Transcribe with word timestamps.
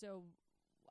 So 0.00 0.22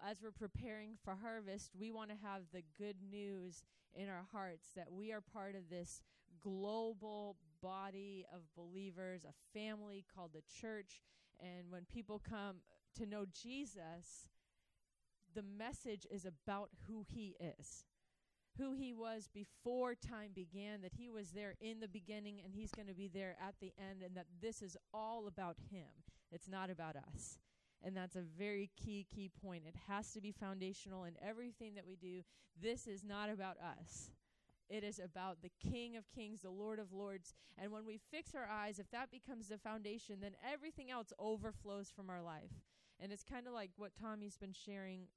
as 0.08 0.22
we're 0.22 0.32
preparing 0.32 0.92
for 1.04 1.16
harvest, 1.16 1.72
we 1.78 1.92
want 1.92 2.12
to 2.12 2.16
have 2.24 2.44
the 2.54 2.62
good 2.78 2.98
news 3.10 3.64
in 3.96 4.08
our 4.08 4.26
hearts 4.32 4.70
that 4.76 4.92
we 4.92 5.12
are 5.12 5.22
part 5.22 5.56
of 5.56 5.70
this 5.70 6.04
global 6.42 7.36
body 7.62 8.26
of 8.34 8.42
believers, 8.56 9.26
a 9.26 9.58
family 9.58 10.06
called 10.16 10.32
the 10.34 10.44
church. 10.62 11.02
And 11.40 11.72
when 11.72 11.86
people 11.92 12.22
come 12.28 12.58
to 12.98 13.06
know 13.06 13.26
Jesus, 13.26 14.30
the 15.34 15.44
message 15.44 16.06
is 16.12 16.26
about 16.26 16.70
who 16.88 17.04
he 17.08 17.36
is. 17.40 17.86
Who 18.58 18.74
he 18.74 18.94
was 18.94 19.28
before 19.34 19.96
time 19.96 20.32
began, 20.36 20.82
that 20.82 20.94
he 20.94 21.10
was 21.10 21.32
there 21.32 21.56
in 21.62 21.80
the 21.80 21.88
beginning 21.88 22.42
and 22.44 22.54
he's 22.54 22.72
going 22.72 22.88
to 22.88 22.94
be 22.94 23.08
there 23.08 23.36
at 23.42 23.56
the 23.62 23.74
end, 23.80 24.04
and 24.04 24.16
that 24.16 24.26
this 24.42 24.62
is 24.62 24.78
all 24.94 25.28
about 25.28 25.56
him. 25.72 25.88
It's 26.32 26.48
not 26.48 26.70
about 26.70 26.96
us. 26.96 27.38
And 27.84 27.96
that's 27.96 28.16
a 28.16 28.24
very 28.38 28.70
key, 28.76 29.06
key 29.14 29.30
point. 29.44 29.64
It 29.66 29.76
has 29.88 30.12
to 30.14 30.22
be 30.22 30.32
foundational 30.32 31.06
in 31.06 31.14
everything 31.26 31.76
that 31.76 31.88
we 31.88 31.96
do. 31.96 32.22
This 32.62 32.88
is 32.88 33.04
not 33.04 33.30
about 33.30 33.58
us. 33.58 34.12
It 34.70 34.84
is 34.84 35.00
about 35.00 35.42
the 35.42 35.52
King 35.72 35.98
of 35.98 36.12
Kings, 36.12 36.42
the 36.42 36.50
Lord 36.50 36.78
of 36.78 36.94
Lords. 36.94 37.34
And 37.58 37.72
when 37.72 37.86
we 37.86 38.00
fix 38.12 38.36
our 38.36 38.48
eyes, 38.48 38.80
if 38.80 38.92
that 38.92 39.10
becomes 39.10 39.48
the 39.48 39.58
foundation, 39.58 40.18
then 40.22 40.34
everything 40.48 40.92
else 40.92 41.12
overflows 41.18 41.90
from 41.90 42.10
our 42.10 42.22
life. 42.22 42.52
And 43.00 43.12
it's 43.12 43.24
kind 43.24 43.48
of 43.48 43.54
like 43.54 43.72
what 43.78 43.96
Tommy's 44.00 44.38
been 44.38 44.54
sharing 44.54 45.08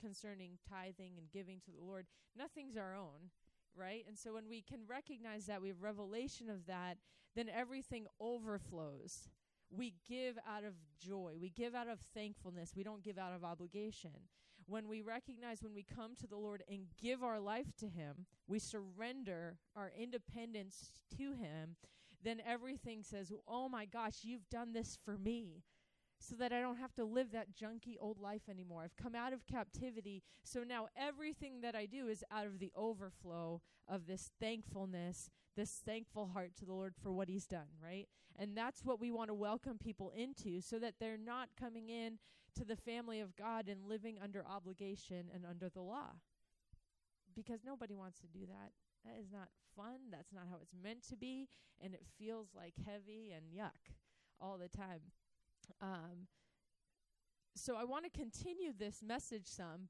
concerning 0.00 0.58
tithing 0.68 1.12
and 1.16 1.30
giving 1.32 1.60
to 1.60 1.70
the 1.70 1.84
Lord. 1.84 2.06
Nothing's 2.36 2.76
our 2.76 2.94
own, 2.94 3.30
right? 3.74 4.04
And 4.06 4.18
so 4.18 4.34
when 4.34 4.48
we 4.48 4.60
can 4.60 4.80
recognize 4.86 5.46
that, 5.46 5.62
we 5.62 5.68
have 5.68 5.82
revelation 5.82 6.50
of 6.50 6.66
that, 6.66 6.98
then 7.34 7.48
everything 7.48 8.06
overflows. 8.20 9.28
We 9.70 9.94
give 10.08 10.38
out 10.48 10.64
of 10.64 10.74
joy. 10.98 11.34
We 11.40 11.50
give 11.50 11.74
out 11.74 11.88
of 11.88 12.00
thankfulness. 12.14 12.72
We 12.76 12.82
don't 12.82 13.04
give 13.04 13.18
out 13.18 13.34
of 13.34 13.44
obligation. 13.44 14.10
When 14.66 14.88
we 14.88 15.00
recognize 15.00 15.62
when 15.62 15.74
we 15.74 15.82
come 15.82 16.14
to 16.16 16.26
the 16.26 16.36
Lord 16.36 16.62
and 16.68 16.86
give 17.00 17.22
our 17.22 17.40
life 17.40 17.74
to 17.80 17.86
Him, 17.86 18.26
we 18.46 18.58
surrender 18.58 19.56
our 19.76 19.90
independence 19.98 20.92
to 21.16 21.32
Him, 21.32 21.76
then 22.22 22.40
everything 22.46 23.02
says, 23.02 23.32
Oh 23.46 23.68
my 23.68 23.84
gosh, 23.86 24.18
you've 24.22 24.48
done 24.50 24.72
this 24.72 24.98
for 25.04 25.16
me 25.16 25.62
so 26.20 26.34
that 26.36 26.52
I 26.52 26.60
don't 26.60 26.78
have 26.78 26.94
to 26.94 27.04
live 27.04 27.32
that 27.32 27.54
junky 27.54 27.94
old 28.00 28.18
life 28.18 28.48
anymore. 28.50 28.82
I've 28.82 28.96
come 28.96 29.14
out 29.14 29.32
of 29.32 29.46
captivity, 29.46 30.22
so 30.42 30.64
now 30.64 30.88
everything 30.96 31.60
that 31.60 31.76
I 31.76 31.86
do 31.86 32.08
is 32.08 32.24
out 32.30 32.46
of 32.46 32.58
the 32.58 32.72
overflow 32.74 33.60
of 33.88 34.06
this 34.06 34.30
thankfulness, 34.40 35.30
this 35.58 35.82
thankful 35.84 36.30
heart 36.32 36.52
to 36.56 36.64
the 36.64 36.72
Lord 36.72 36.94
for 37.02 37.10
what 37.10 37.28
He's 37.28 37.44
done, 37.44 37.66
right? 37.82 38.06
And 38.38 38.56
that's 38.56 38.84
what 38.84 39.00
we 39.00 39.10
want 39.10 39.28
to 39.28 39.34
welcome 39.34 39.76
people 39.76 40.12
into 40.16 40.60
so 40.60 40.78
that 40.78 40.94
they're 41.00 41.18
not 41.18 41.48
coming 41.58 41.88
in 41.88 42.18
to 42.56 42.64
the 42.64 42.76
family 42.76 43.20
of 43.20 43.34
God 43.34 43.68
and 43.68 43.88
living 43.88 44.18
under 44.22 44.44
obligation 44.46 45.24
and 45.34 45.44
under 45.44 45.68
the 45.68 45.80
law. 45.80 46.12
Because 47.34 47.64
nobody 47.66 47.96
wants 47.96 48.20
to 48.20 48.28
do 48.28 48.46
that. 48.46 48.70
That 49.04 49.20
is 49.20 49.32
not 49.32 49.48
fun. 49.76 50.10
That's 50.12 50.32
not 50.32 50.44
how 50.48 50.58
it's 50.62 50.74
meant 50.80 51.02
to 51.08 51.16
be. 51.16 51.48
And 51.80 51.92
it 51.92 52.04
feels 52.16 52.50
like 52.56 52.74
heavy 52.86 53.34
and 53.34 53.46
yuck 53.52 53.92
all 54.40 54.58
the 54.58 54.68
time. 54.68 55.00
Um, 55.82 56.28
so 57.56 57.76
I 57.76 57.82
want 57.82 58.04
to 58.04 58.10
continue 58.10 58.72
this 58.76 59.02
message 59.04 59.46
some 59.46 59.88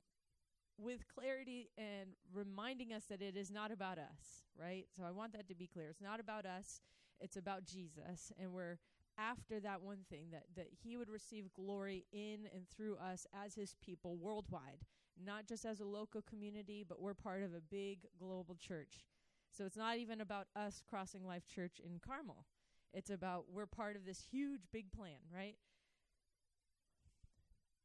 with 0.79 1.01
clarity 1.13 1.71
and 1.77 2.11
reminding 2.33 2.93
us 2.93 3.05
that 3.11 3.21
it 3.21 3.37
is 3.37 3.51
not 3.51 3.73
about 3.73 3.99
us, 3.99 4.45
right? 4.57 4.87
So 4.97 5.03
I 5.05 5.11
want 5.11 5.33
that 5.33 5.49
to 5.49 5.55
be 5.55 5.67
clear. 5.67 5.89
It's 5.89 6.01
not 6.01 6.21
about 6.21 6.47
us, 6.47 6.81
it's 7.21 7.37
about 7.37 7.65
Jesus. 7.65 8.33
And 8.41 8.53
we're 8.53 8.79
after 9.19 9.59
that 9.61 9.83
one 9.83 10.05
thing 10.09 10.27
that, 10.31 10.45
that 10.55 10.69
he 10.83 10.97
would 10.97 11.09
receive 11.09 11.53
glory 11.55 12.07
in 12.13 12.49
and 12.55 12.69
through 12.75 12.97
us 12.97 13.27
as 13.45 13.55
his 13.55 13.75
people 13.85 14.17
worldwide, 14.17 14.85
not 15.23 15.47
just 15.47 15.65
as 15.65 15.81
a 15.81 15.85
local 15.85 16.23
community, 16.23 16.85
but 16.89 17.01
we're 17.01 17.15
part 17.15 17.43
of 17.43 17.53
a 17.53 17.61
big 17.61 18.07
global 18.19 18.55
church. 18.55 19.05
So 19.51 19.65
it's 19.65 19.77
not 19.77 19.97
even 19.97 20.21
about 20.21 20.47
us 20.55 20.83
crossing 20.89 21.27
life 21.27 21.49
church 21.49 21.81
in 21.85 21.99
Carmel. 21.99 22.45
It's 22.93 23.11
about 23.11 23.47
we're 23.53 23.67
part 23.67 23.97
of 23.97 24.05
this 24.05 24.23
huge 24.31 24.63
big 24.73 24.93
plan, 24.93 25.19
right? 25.35 25.57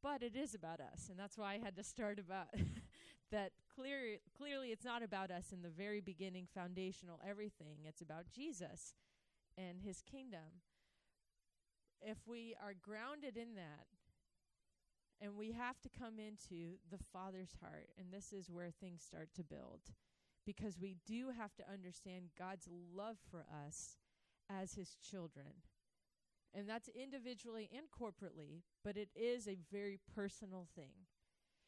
But 0.01 0.21
it 0.21 0.35
is 0.35 0.53
about 0.53 0.79
us, 0.81 1.07
and 1.09 1.17
that's 1.17 1.37
why 1.37 1.53
I 1.53 1.59
had 1.63 1.75
to 1.77 1.83
start 1.83 2.19
about 2.19 2.47
that 3.33 3.51
clear 3.75 4.19
clearly 4.37 4.69
it's 4.69 4.85
not 4.85 5.01
about 5.01 5.31
us 5.31 5.51
in 5.51 5.63
the 5.63 5.69
very 5.69 5.99
beginning 5.99 6.47
foundational 6.53 7.19
everything. 7.27 7.79
It's 7.83 8.01
about 8.01 8.29
Jesus 8.31 8.93
and 9.57 9.81
his 9.81 10.01
kingdom. 10.01 10.61
If 11.99 12.19
we 12.27 12.55
are 12.63 12.75
grounded 12.79 13.35
in 13.35 13.55
that 13.55 13.87
and 15.19 15.35
we 15.35 15.51
have 15.53 15.81
to 15.81 15.89
come 15.89 16.19
into 16.19 16.77
the 16.91 17.03
Father's 17.11 17.55
heart, 17.59 17.89
and 17.97 18.07
this 18.11 18.33
is 18.33 18.51
where 18.51 18.69
things 18.69 19.01
start 19.01 19.29
to 19.35 19.43
build 19.43 19.81
because 20.45 20.77
we 20.79 20.97
do 21.07 21.31
have 21.35 21.55
to 21.55 21.71
understand 21.71 22.25
God's 22.37 22.67
love 22.93 23.17
for 23.31 23.45
us 23.65 23.97
as 24.47 24.75
his 24.75 24.95
children. 25.01 25.63
And 26.53 26.69
that's 26.69 26.89
individually 26.89 27.67
and 27.75 27.87
corporately, 27.89 28.61
but 28.83 28.95
it 28.95 29.09
is 29.15 29.47
a 29.47 29.57
very 29.71 29.97
personal 30.13 30.67
thing. 30.75 31.07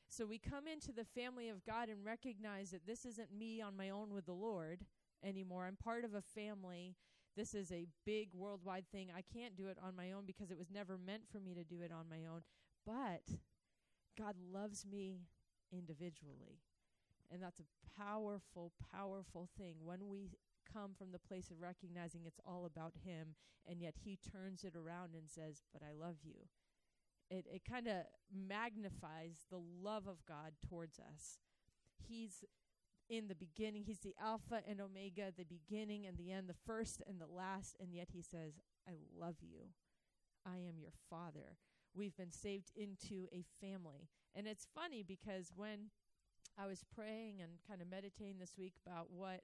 So 0.10 0.26
we 0.26 0.38
come 0.38 0.68
into 0.68 0.92
the 0.92 1.06
family 1.06 1.50
of 1.50 1.66
God 1.66 1.90
and 1.90 2.06
recognize 2.06 2.72
that 2.72 2.86
this 2.86 3.06
isn't 3.06 3.38
me 3.38 3.62
on 3.62 3.76
my 3.76 3.90
own 3.90 4.14
with 4.14 4.26
the 4.26 4.34
Lord 4.34 4.86
anymore. 5.24 5.66
I'm 5.66 5.76
part 5.76 6.06
of 6.06 6.14
a 6.14 6.22
family. 6.22 6.96
This 7.36 7.54
is 7.54 7.72
a 7.72 7.88
big 8.06 8.30
worldwide 8.34 8.86
thing. 8.92 9.10
I 9.16 9.22
can't 9.22 9.58
do 9.58 9.68
it 9.68 9.78
on 9.84 9.96
my 9.96 10.12
own 10.12 10.26
because 10.26 10.52
it 10.52 10.58
was 10.58 10.72
never 10.72 10.98
meant 10.98 11.24
for 11.32 11.40
me 11.40 11.54
to 11.54 11.64
do 11.64 11.82
it 11.82 11.92
on 11.92 12.06
my 12.10 12.26
own. 12.26 12.42
But 12.86 13.38
God 14.18 14.36
loves 14.52 14.86
me 14.86 15.22
individually. 15.74 16.62
And 17.32 17.42
that's 17.42 17.60
a 17.60 18.00
powerful, 18.00 18.72
powerful 18.94 19.50
thing 19.58 19.76
when 19.84 20.08
we 20.08 20.30
come 20.72 20.92
from 20.98 21.12
the 21.12 21.20
place 21.20 21.52
of 21.52 21.62
recognizing 21.62 22.22
it's 22.26 22.40
all 22.46 22.66
about 22.66 22.94
him 23.04 23.36
and 23.68 23.82
yet 23.82 23.96
he 24.04 24.18
turns 24.18 24.64
it 24.64 24.76
around 24.76 25.14
and 25.14 25.30
says 25.30 25.62
but 25.72 25.82
i 25.82 25.92
love 25.94 26.18
you 26.24 26.48
it 27.30 27.46
it 27.52 27.62
kind 27.70 27.88
of 27.88 28.04
magnifies 28.34 29.46
the 29.50 29.60
love 29.82 30.08
of 30.08 30.26
god 30.28 30.54
towards 30.68 31.00
us. 31.00 31.40
He's 32.08 32.44
in 33.08 33.28
the 33.28 33.36
beginning 33.36 33.84
he's 33.84 34.00
the 34.00 34.16
alpha 34.20 34.62
and 34.68 34.82
omega 34.82 35.32
the 35.38 35.46
beginning 35.46 36.08
and 36.08 36.18
the 36.18 36.32
end 36.32 36.50
the 36.50 36.56
first 36.66 37.04
and 37.08 37.22
the 37.22 37.28
last 37.28 37.76
and 37.80 37.94
yet 37.94 38.08
he 38.12 38.22
says 38.22 38.54
i 38.88 38.94
love 39.18 39.36
you. 39.42 39.68
I 40.48 40.58
am 40.58 40.80
your 40.80 40.94
father. 41.10 41.58
We've 41.96 42.16
been 42.16 42.32
saved 42.32 42.72
into 42.76 43.28
a 43.32 43.44
family. 43.60 44.10
And 44.36 44.48
it's 44.48 44.68
funny 44.74 45.04
because 45.04 45.52
when 45.56 45.92
i 46.58 46.66
was 46.68 46.84
praying 46.96 47.42
and 47.42 47.52
kind 47.68 47.82
of 47.82 47.90
meditating 47.90 48.38
this 48.40 48.56
week 48.58 48.74
about 48.86 49.08
what 49.12 49.42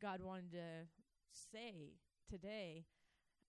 God 0.00 0.20
wanted 0.22 0.52
to 0.52 0.88
say 1.32 1.94
today, 2.28 2.84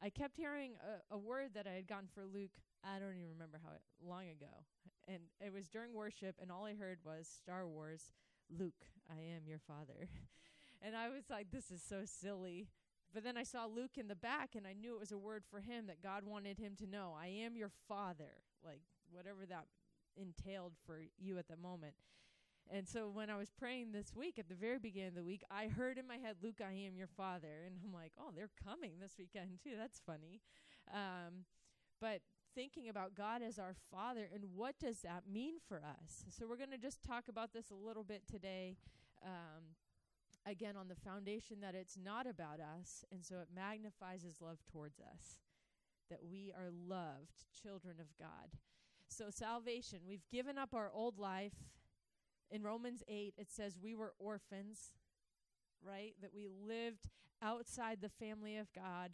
I 0.02 0.09
kept 0.09 0.38
hearing 0.38 0.74
a, 0.80 1.16
a 1.16 1.18
word 1.18 1.52
that 1.56 1.68
I 1.68 1.72
had 1.72 1.88
gotten 1.88 2.07
for 2.13 2.24
Luke. 2.25 2.52
I 2.85 3.00
don't 3.00 3.18
even 3.18 3.34
remember 3.34 3.59
how 3.63 3.72
long 4.06 4.29
ago, 4.29 4.63
and 5.07 5.19
it 5.40 5.51
was 5.51 5.68
during 5.68 5.94
worship, 5.94 6.35
and 6.41 6.51
all 6.51 6.66
I 6.66 6.75
heard 6.75 7.00
was 7.03 7.28
Star 7.28 7.68
Wars. 7.68 8.12
Luke, 8.50 8.85
I 9.09 9.19
am 9.19 9.47
your 9.47 9.59
father, 9.59 10.07
and 10.81 10.95
I 10.95 11.09
was 11.09 11.24
like, 11.29 11.51
this 11.51 11.72
is 11.72 11.81
so 11.81 12.03
silly. 12.06 12.68
But 13.13 13.24
then 13.24 13.38
I 13.38 13.44
saw 13.44 13.66
Luke 13.66 13.97
in 13.97 14.07
the 14.07 14.16
back, 14.16 14.56
and 14.56 14.68
I 14.68 14.74
knew 14.74 14.94
it 14.94 15.00
was 15.00 15.13
a 15.13 15.18
word 15.18 15.44
for 15.50 15.62
him 15.62 15.88
that 15.88 16.03
God 16.03 16.24
wanted 16.25 16.59
him 16.59 16.75
to 16.79 16.85
know. 16.85 17.16
I 17.18 17.28
am 17.28 17.56
your 17.56 17.72
father, 17.88 18.44
like 18.63 18.81
whatever 19.09 19.45
that 19.47 19.68
entailed 20.18 20.74
for 20.85 21.00
you 21.18 21.38
at 21.38 21.47
the 21.47 21.56
moment. 21.56 21.95
And 22.69 22.88
so 22.88 23.09
when 23.09 23.29
I 23.29 23.38
was 23.38 23.51
praying 23.51 23.91
this 23.91 24.16
week 24.16 24.40
at 24.40 24.50
the 24.50 24.56
very 24.56 24.79
beginning 24.79 25.09
of 25.09 25.16
the 25.16 25.24
week, 25.24 25.44
I 25.51 25.68
heard 25.68 25.97
in 25.97 26.07
my 26.07 26.18
head, 26.18 26.38
Luke, 26.41 26.62
I 26.62 26.74
am 26.74 26.97
your 26.97 27.09
father. 27.16 27.63
And 27.66 27.75
I'm 27.84 27.94
like, 27.94 28.12
oh, 28.19 28.31
they're 28.35 28.50
coming 28.63 28.94
this 29.00 29.16
weekend 29.19 29.59
too. 29.63 29.74
That's 29.78 30.01
funny. 30.06 30.41
Um, 30.91 31.45
but 32.01 32.22
thinking 32.56 32.90
about 32.90 33.16
God 33.16 33.42
as 33.42 33.60
our 33.60 33.76
father 33.92 34.28
and 34.34 34.44
what 34.56 34.80
does 34.80 35.02
that 35.02 35.24
mean 35.32 35.56
for 35.68 35.78
us? 35.78 36.24
So 36.30 36.48
we're 36.48 36.57
going 36.57 36.72
to 36.72 36.78
just 36.78 37.04
talk 37.04 37.28
about 37.28 37.54
this 37.54 37.69
a 37.69 37.75
little 37.75 38.04
bit 38.04 38.24
today. 38.28 38.78
Um, 39.24 39.75
again, 40.46 40.78
on 40.78 40.88
the 40.88 40.96
foundation 40.96 41.57
that 41.62 41.75
it's 41.75 41.98
not 41.98 42.28
about 42.28 42.60
us. 42.60 43.04
And 43.12 43.25
so 43.25 43.36
it 43.36 43.48
magnifies 43.54 44.22
his 44.22 44.42
love 44.42 44.60
towards 44.72 45.00
us, 45.00 45.40
that 46.10 46.19
we 46.30 46.54
are 46.56 46.69
loved 46.72 47.46
children 47.62 47.96
of 48.00 48.07
God. 48.19 48.60
So 49.08 49.25
salvation, 49.30 50.00
we've 50.08 50.28
given 50.31 50.58
up 50.58 50.74
our 50.74 50.92
old 50.94 51.18
life 51.18 51.54
in 52.51 52.63
Romans 52.63 53.04
8, 53.08 53.34
it 53.38 53.51
says 53.51 53.78
we 53.81 53.96
were 53.96 54.13
orphans, 54.19 54.92
right? 55.81 56.13
That 56.22 56.34
we 56.34 56.48
lived 56.48 57.10
outside 57.42 58.00
the 58.01 58.10
family 58.10 58.58
of 58.58 58.72
God. 58.74 59.12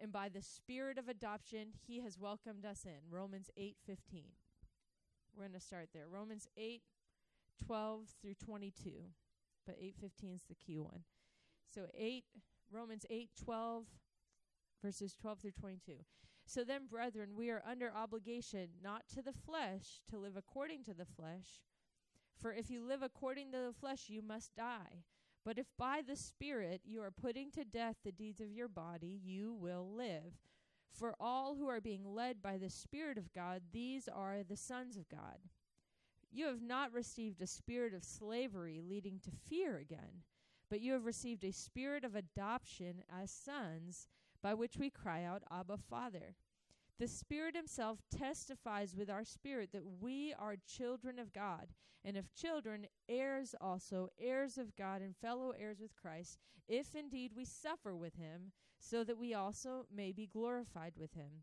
And 0.00 0.12
by 0.12 0.28
the 0.28 0.42
spirit 0.42 0.98
of 0.98 1.08
adoption, 1.08 1.68
he 1.86 2.00
has 2.00 2.18
welcomed 2.18 2.64
us 2.64 2.84
in. 2.84 3.10
Romans 3.10 3.50
8 3.56 3.76
15. 3.86 4.24
We're 5.36 5.44
going 5.44 5.52
to 5.52 5.60
start 5.60 5.88
there. 5.92 6.06
Romans 6.10 6.46
8 6.56 6.82
12 7.66 8.08
through 8.20 8.34
22. 8.34 8.90
But 9.66 9.76
815 9.78 10.34
is 10.34 10.44
the 10.48 10.54
key 10.54 10.78
one. 10.78 11.04
So 11.72 11.86
8 11.96 12.24
Romans 12.70 13.06
8 13.08 13.30
12 13.42 13.84
verses 14.82 15.16
12 15.20 15.38
through 15.40 15.50
22. 15.52 15.92
So 16.46 16.62
then, 16.62 16.86
brethren, 16.90 17.30
we 17.34 17.50
are 17.50 17.62
under 17.66 17.90
obligation 17.90 18.68
not 18.82 19.08
to 19.14 19.22
the 19.22 19.32
flesh 19.32 20.02
to 20.10 20.18
live 20.18 20.36
according 20.36 20.84
to 20.84 20.94
the 20.94 21.06
flesh. 21.06 21.62
For 22.36 22.52
if 22.52 22.68
you 22.70 22.84
live 22.84 23.02
according 23.02 23.52
to 23.52 23.58
the 23.58 23.72
flesh, 23.72 24.08
you 24.08 24.20
must 24.20 24.54
die. 24.54 25.04
But 25.44 25.58
if 25.58 25.66
by 25.78 26.00
the 26.06 26.16
Spirit 26.16 26.80
you 26.84 27.02
are 27.02 27.10
putting 27.10 27.50
to 27.52 27.64
death 27.64 27.96
the 28.02 28.12
deeds 28.12 28.40
of 28.40 28.52
your 28.52 28.68
body, 28.68 29.20
you 29.22 29.52
will 29.52 29.86
live. 29.94 30.38
For 30.90 31.14
all 31.20 31.56
who 31.56 31.68
are 31.68 31.80
being 31.80 32.04
led 32.06 32.40
by 32.40 32.56
the 32.56 32.70
Spirit 32.70 33.18
of 33.18 33.32
God, 33.34 33.62
these 33.72 34.08
are 34.08 34.42
the 34.42 34.56
sons 34.56 34.96
of 34.96 35.08
God. 35.08 35.38
You 36.30 36.46
have 36.46 36.62
not 36.62 36.92
received 36.92 37.42
a 37.42 37.46
spirit 37.46 37.94
of 37.94 38.02
slavery 38.02 38.80
leading 38.80 39.20
to 39.20 39.30
fear 39.48 39.76
again, 39.76 40.22
but 40.68 40.80
you 40.80 40.92
have 40.92 41.04
received 41.04 41.44
a 41.44 41.52
spirit 41.52 42.04
of 42.04 42.16
adoption 42.16 43.04
as 43.22 43.30
sons 43.30 44.08
by 44.42 44.54
which 44.54 44.76
we 44.76 44.90
cry 44.90 45.22
out, 45.22 45.42
Abba, 45.50 45.76
Father. 45.76 46.34
The 46.98 47.08
Spirit 47.08 47.56
Himself 47.56 47.98
testifies 48.16 48.94
with 48.96 49.10
our 49.10 49.24
spirit 49.24 49.72
that 49.72 50.00
we 50.00 50.32
are 50.38 50.56
children 50.66 51.18
of 51.18 51.32
God, 51.32 51.66
and 52.04 52.16
if 52.16 52.32
children, 52.34 52.86
heirs 53.08 53.54
also, 53.60 54.10
heirs 54.18 54.58
of 54.58 54.76
God, 54.76 55.02
and 55.02 55.16
fellow 55.16 55.52
heirs 55.58 55.80
with 55.80 55.96
Christ, 55.96 56.38
if 56.68 56.94
indeed 56.94 57.32
we 57.34 57.44
suffer 57.44 57.96
with 57.96 58.14
Him, 58.14 58.52
so 58.78 59.02
that 59.02 59.18
we 59.18 59.34
also 59.34 59.86
may 59.94 60.12
be 60.12 60.26
glorified 60.26 60.92
with 60.96 61.14
Him. 61.14 61.42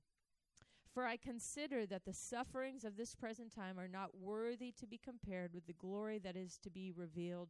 For 0.93 1.05
I 1.05 1.17
consider 1.17 1.85
that 1.85 2.05
the 2.05 2.13
sufferings 2.13 2.85
of 2.85 2.95
this 2.95 3.15
present 3.15 3.53
time 3.53 3.79
are 3.79 3.87
not 3.87 4.17
worthy 4.17 4.71
to 4.73 4.87
be 4.87 4.97
compared 4.97 5.53
with 5.53 5.65
the 5.65 5.73
glory 5.73 6.19
that 6.19 6.35
is 6.35 6.57
to 6.59 6.69
be 6.69 6.91
revealed 6.91 7.49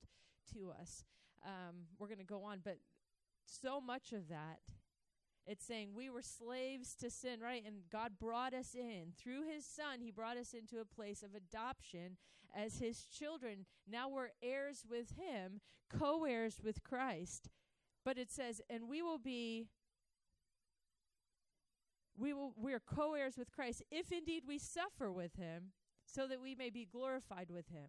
to 0.53 0.71
us. 0.79 1.03
Um, 1.45 1.87
we're 1.99 2.07
going 2.07 2.19
to 2.19 2.23
go 2.23 2.43
on, 2.43 2.61
but 2.63 2.77
so 3.45 3.81
much 3.81 4.13
of 4.13 4.27
that 4.29 4.59
it's 5.47 5.65
saying 5.65 5.89
we 5.95 6.09
were 6.09 6.21
slaves 6.21 6.95
to 6.95 7.09
sin, 7.09 7.39
right? 7.41 7.63
And 7.65 7.89
God 7.91 8.13
brought 8.19 8.53
us 8.53 8.75
in. 8.75 9.13
Through 9.17 9.43
his 9.53 9.65
son, 9.65 9.99
he 9.99 10.11
brought 10.11 10.37
us 10.37 10.53
into 10.53 10.79
a 10.79 10.85
place 10.85 11.23
of 11.23 11.35
adoption 11.35 12.17
as 12.55 12.79
his 12.79 13.05
children. 13.05 13.65
Now 13.89 14.09
we're 14.09 14.29
heirs 14.43 14.85
with 14.89 15.11
him, 15.17 15.61
co 15.89 16.25
heirs 16.25 16.61
with 16.63 16.83
Christ. 16.83 17.49
But 18.03 18.17
it 18.17 18.31
says, 18.31 18.61
and 18.69 18.87
we 18.87 19.01
will 19.01 19.19
be. 19.19 19.67
We 22.17 22.33
will 22.33 22.53
we 22.55 22.73
are 22.73 22.79
co-heirs 22.79 23.37
with 23.37 23.51
Christ 23.51 23.83
if 23.89 24.11
indeed 24.11 24.43
we 24.45 24.59
suffer 24.59 25.11
with 25.11 25.37
him 25.37 25.71
so 26.05 26.27
that 26.27 26.41
we 26.41 26.53
may 26.53 26.69
be 26.69 26.85
glorified 26.85 27.49
with 27.49 27.69
him. 27.69 27.87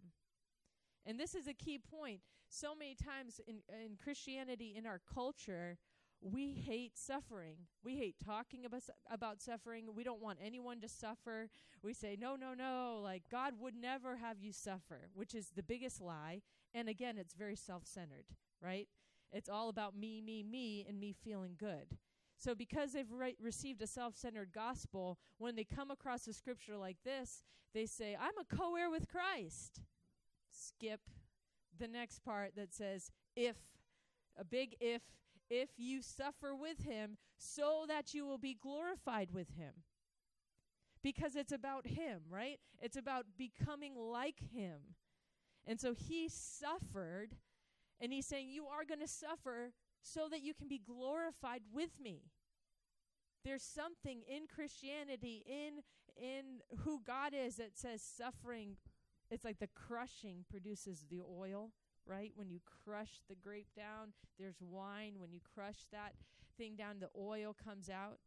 And 1.05 1.19
this 1.19 1.35
is 1.35 1.47
a 1.47 1.53
key 1.53 1.77
point. 1.77 2.21
So 2.47 2.73
many 2.73 2.95
times 2.95 3.41
in 3.45 3.57
in 3.69 3.97
Christianity 4.01 4.73
in 4.75 4.87
our 4.87 5.01
culture, 5.13 5.77
we 6.23 6.53
hate 6.53 6.97
suffering. 6.97 7.57
We 7.83 7.97
hate 7.97 8.15
talking 8.23 8.65
about 8.65 8.83
about 9.11 9.41
suffering. 9.41 9.87
We 9.93 10.03
don't 10.03 10.21
want 10.21 10.39
anyone 10.43 10.79
to 10.81 10.87
suffer. 10.87 11.49
We 11.83 11.93
say 11.93 12.17
no, 12.19 12.35
no, 12.35 12.53
no, 12.53 13.01
like 13.03 13.23
God 13.29 13.55
would 13.59 13.75
never 13.75 14.15
have 14.15 14.39
you 14.39 14.53
suffer, 14.53 15.09
which 15.13 15.35
is 15.35 15.51
the 15.55 15.63
biggest 15.63 15.99
lie. 16.01 16.41
And 16.73 16.87
again, 16.87 17.17
it's 17.17 17.33
very 17.33 17.55
self-centered, 17.55 18.25
right? 18.61 18.87
It's 19.31 19.49
all 19.49 19.69
about 19.69 19.97
me, 19.97 20.21
me, 20.21 20.43
me 20.43 20.85
and 20.87 20.99
me 20.99 21.13
feeling 21.13 21.55
good. 21.59 21.97
So 22.37 22.55
because 22.55 22.93
they've 22.93 23.11
re- 23.11 23.35
received 23.41 23.81
a 23.81 23.87
self-centered 23.87 24.51
gospel, 24.53 25.19
when 25.37 25.55
they 25.55 25.63
come 25.63 25.91
across 25.91 26.27
a 26.27 26.33
scripture 26.33 26.77
like 26.77 26.97
this, 27.03 27.43
they 27.73 27.85
say, 27.85 28.15
"I'm 28.19 28.37
a 28.39 28.55
co-heir 28.55 28.89
with 28.89 29.09
Christ." 29.09 29.81
Skip 30.49 31.01
the 31.77 31.87
next 31.87 32.23
part 32.23 32.55
that 32.55 32.73
says 32.73 33.11
if 33.35 33.57
a 34.37 34.45
big 34.45 34.75
if 34.79 35.01
if 35.49 35.69
you 35.77 36.01
suffer 36.01 36.55
with 36.55 36.83
him, 36.83 37.17
so 37.37 37.85
that 37.87 38.13
you 38.13 38.25
will 38.25 38.37
be 38.37 38.57
glorified 38.59 39.29
with 39.31 39.49
him. 39.57 39.73
Because 41.03 41.35
it's 41.35 41.51
about 41.51 41.87
him, 41.87 42.21
right? 42.29 42.59
It's 42.81 42.95
about 42.95 43.25
becoming 43.37 43.95
like 43.95 44.39
him. 44.53 44.95
And 45.65 45.79
so 45.79 45.93
he 45.93 46.29
suffered, 46.29 47.35
and 47.99 48.13
he's 48.13 48.25
saying, 48.25 48.49
You 48.49 48.65
are 48.67 48.85
going 48.85 49.01
to 49.01 49.07
suffer 49.07 49.73
so 50.01 50.27
that 50.29 50.41
you 50.41 50.53
can 50.53 50.67
be 50.67 50.79
glorified 50.79 51.61
with 51.73 51.99
me. 52.01 52.23
There's 53.43 53.63
something 53.63 54.21
in 54.27 54.43
Christianity, 54.53 55.43
in 55.45 55.81
in 56.15 56.61
who 56.79 57.01
God 57.05 57.33
is, 57.33 57.55
that 57.55 57.77
says 57.77 58.01
suffering. 58.01 58.77
It's 59.31 59.43
like 59.43 59.59
the 59.59 59.69
crushing 59.73 60.45
produces 60.49 61.05
the 61.09 61.21
oil 61.21 61.71
right? 62.05 62.31
When 62.35 62.49
you 62.49 62.59
crush 62.83 63.21
the 63.29 63.35
grape 63.35 63.73
down, 63.75 64.13
there's 64.37 64.61
wine. 64.61 65.13
When 65.17 65.31
you 65.31 65.39
crush 65.53 65.85
that 65.91 66.13
thing 66.57 66.75
down, 66.75 66.99
the 66.99 67.09
oil 67.17 67.55
comes 67.63 67.89
out. 67.89 68.19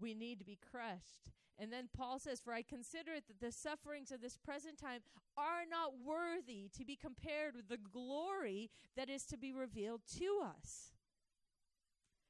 We 0.00 0.14
need 0.14 0.38
to 0.38 0.44
be 0.44 0.58
crushed. 0.70 1.30
And 1.58 1.72
then 1.72 1.88
Paul 1.96 2.18
says, 2.18 2.40
For 2.40 2.52
I 2.52 2.62
consider 2.62 3.12
that 3.14 3.40
the 3.40 3.52
sufferings 3.52 4.10
of 4.10 4.20
this 4.20 4.36
present 4.36 4.78
time 4.78 5.00
are 5.36 5.64
not 5.68 5.92
worthy 6.04 6.68
to 6.76 6.84
be 6.84 6.96
compared 6.96 7.54
with 7.54 7.68
the 7.68 7.76
glory 7.76 8.70
that 8.96 9.08
is 9.08 9.24
to 9.26 9.36
be 9.36 9.52
revealed 9.52 10.00
to 10.18 10.40
us. 10.44 10.91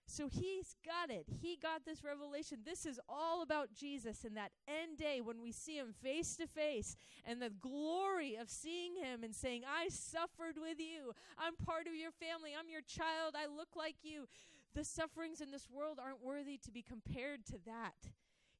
So 0.07 0.29
he's 0.29 0.77
got 0.85 1.11
it. 1.15 1.27
He 1.41 1.57
got 1.57 1.85
this 1.85 2.05
revelation. 2.05 2.59
This 2.65 2.85
is 2.85 3.01
all 3.09 3.43
about 3.43 3.73
Jesus 3.73 4.25
and 4.25 4.37
that 4.37 4.53
end 4.69 4.99
day 4.99 5.21
when 5.23 5.41
we 5.41 5.53
see 5.53 5.77
him 5.77 5.95
face 6.03 6.37
to 6.37 6.47
face 6.47 6.97
and 7.25 7.41
the 7.41 7.51
glory 7.51 8.37
of 8.37 8.51
seeing 8.51 8.97
him 8.97 9.23
and 9.23 9.35
saying, 9.35 9.63
I 9.67 9.89
suffered 9.89 10.57
with 10.61 10.79
you. 10.79 11.13
I'm 11.39 11.57
part 11.57 11.87
of 11.87 11.95
your 11.95 12.11
family. 12.11 12.51
I'm 12.59 12.69
your 12.69 12.83
child. 12.83 13.35
I 13.37 13.47
look 13.47 13.71
like 13.77 13.97
you. 14.03 14.27
The 14.75 14.85
sufferings 14.85 15.41
in 15.41 15.51
this 15.51 15.69
world 15.71 15.99
aren't 16.03 16.25
worthy 16.25 16.59
to 16.59 16.73
be 16.73 16.83
compared 16.83 17.47
to 17.47 17.59
that. 17.67 18.11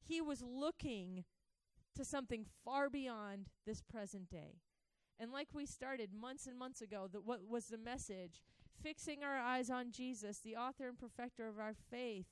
He 0.01 0.21
was 0.21 0.41
looking 0.41 1.23
to 1.95 2.05
something 2.05 2.45
far 2.65 2.89
beyond 2.89 3.49
this 3.65 3.81
present 3.81 4.29
day. 4.29 4.59
And 5.19 5.31
like 5.31 5.49
we 5.53 5.65
started 5.65 6.09
months 6.13 6.47
and 6.47 6.57
months 6.57 6.81
ago, 6.81 7.07
that 7.11 7.25
what 7.25 7.47
was 7.47 7.65
the 7.65 7.77
message? 7.77 8.41
Fixing 8.81 9.23
our 9.23 9.37
eyes 9.37 9.69
on 9.69 9.91
Jesus, 9.91 10.39
the 10.39 10.55
author 10.55 10.87
and 10.87 10.97
perfecter 10.97 11.47
of 11.47 11.59
our 11.59 11.73
faith. 11.73 12.27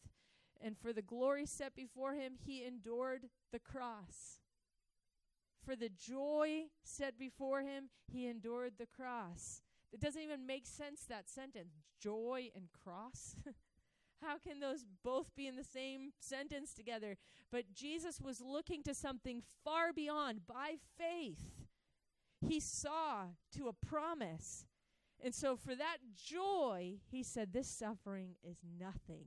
And 0.64 0.78
for 0.78 0.94
the 0.94 1.02
glory 1.02 1.46
set 1.46 1.76
before 1.76 2.14
him, 2.14 2.34
he 2.46 2.66
endured 2.66 3.30
the 3.52 3.60
cross. 3.60 4.40
For 5.66 5.76
the 5.76 5.90
joy 5.90 6.66
set 6.84 7.18
before 7.18 7.62
him, 7.62 7.90
he 8.12 8.28
endured 8.28 8.74
the 8.78 8.88
cross. 8.88 9.62
It 9.92 10.00
doesn't 10.00 10.22
even 10.22 10.46
make 10.46 10.66
sense, 10.66 11.02
that 11.10 11.30
sentence 11.30 11.74
joy 12.00 12.50
and 12.56 12.66
cross. 12.84 13.36
How 14.22 14.38
can 14.38 14.60
those 14.60 14.86
both 15.04 15.36
be 15.36 15.48
in 15.48 15.56
the 15.56 15.64
same 15.64 16.12
sentence 16.20 16.74
together? 16.74 17.18
But 17.52 17.74
Jesus 17.74 18.22
was 18.22 18.40
looking 18.40 18.84
to 18.84 18.94
something 18.94 19.42
far 19.64 19.92
beyond 19.94 20.42
by 20.48 20.76
faith. 20.98 21.68
He 22.48 22.60
saw 22.60 23.26
to 23.56 23.68
a 23.68 23.86
promise 23.86 24.66
and 25.24 25.36
so, 25.36 25.56
for 25.56 25.76
that 25.76 25.98
joy, 26.16 26.96
he 27.10 27.24
said, 27.24 27.54
This 27.54 27.68
suffering 27.68 28.36
is 28.44 28.58
nothing. 28.80 29.26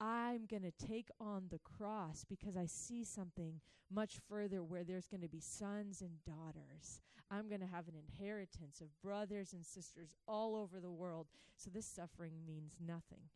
I'm 0.00 0.46
going 0.46 0.62
to 0.62 0.86
take 0.86 1.08
on 1.20 1.44
the 1.50 1.60
cross 1.60 2.24
because 2.28 2.56
I 2.56 2.66
see 2.66 3.04
something 3.04 3.60
much 3.90 4.18
further 4.28 4.62
where 4.62 4.84
there's 4.84 5.06
going 5.06 5.22
to 5.22 5.28
be 5.28 5.40
sons 5.40 6.02
and 6.02 6.22
daughters. 6.26 7.00
I'm 7.30 7.48
going 7.48 7.60
to 7.60 7.66
have 7.66 7.88
an 7.88 7.94
inheritance 7.96 8.80
of 8.80 9.00
brothers 9.02 9.52
and 9.52 9.64
sisters 9.64 10.10
all 10.28 10.54
over 10.54 10.80
the 10.80 10.90
world. 10.90 11.28
So, 11.56 11.70
this 11.72 11.86
suffering 11.86 12.34
means 12.46 12.76
nothing. 12.84 13.30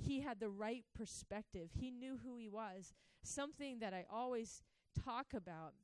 He 0.00 0.20
had 0.20 0.38
the 0.38 0.48
right 0.48 0.84
perspective, 0.94 1.70
he 1.78 1.90
knew 1.90 2.18
who 2.22 2.36
he 2.36 2.48
was. 2.48 2.94
Something 3.24 3.80
that 3.80 3.92
I 3.92 4.04
always 4.10 4.62
talk 5.04 5.26
about 5.34 5.74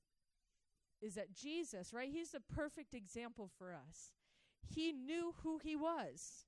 is 1.03 1.17
that 1.17 1.35
Jesus, 1.35 1.93
right? 1.93 2.09
He's 2.11 2.31
the 2.31 2.41
perfect 2.41 2.95
example 2.95 3.51
for 3.59 3.75
us. 3.75 4.13
He 4.67 4.93
knew 4.93 5.35
who 5.43 5.59
he 5.59 5.77
was. 5.77 6.47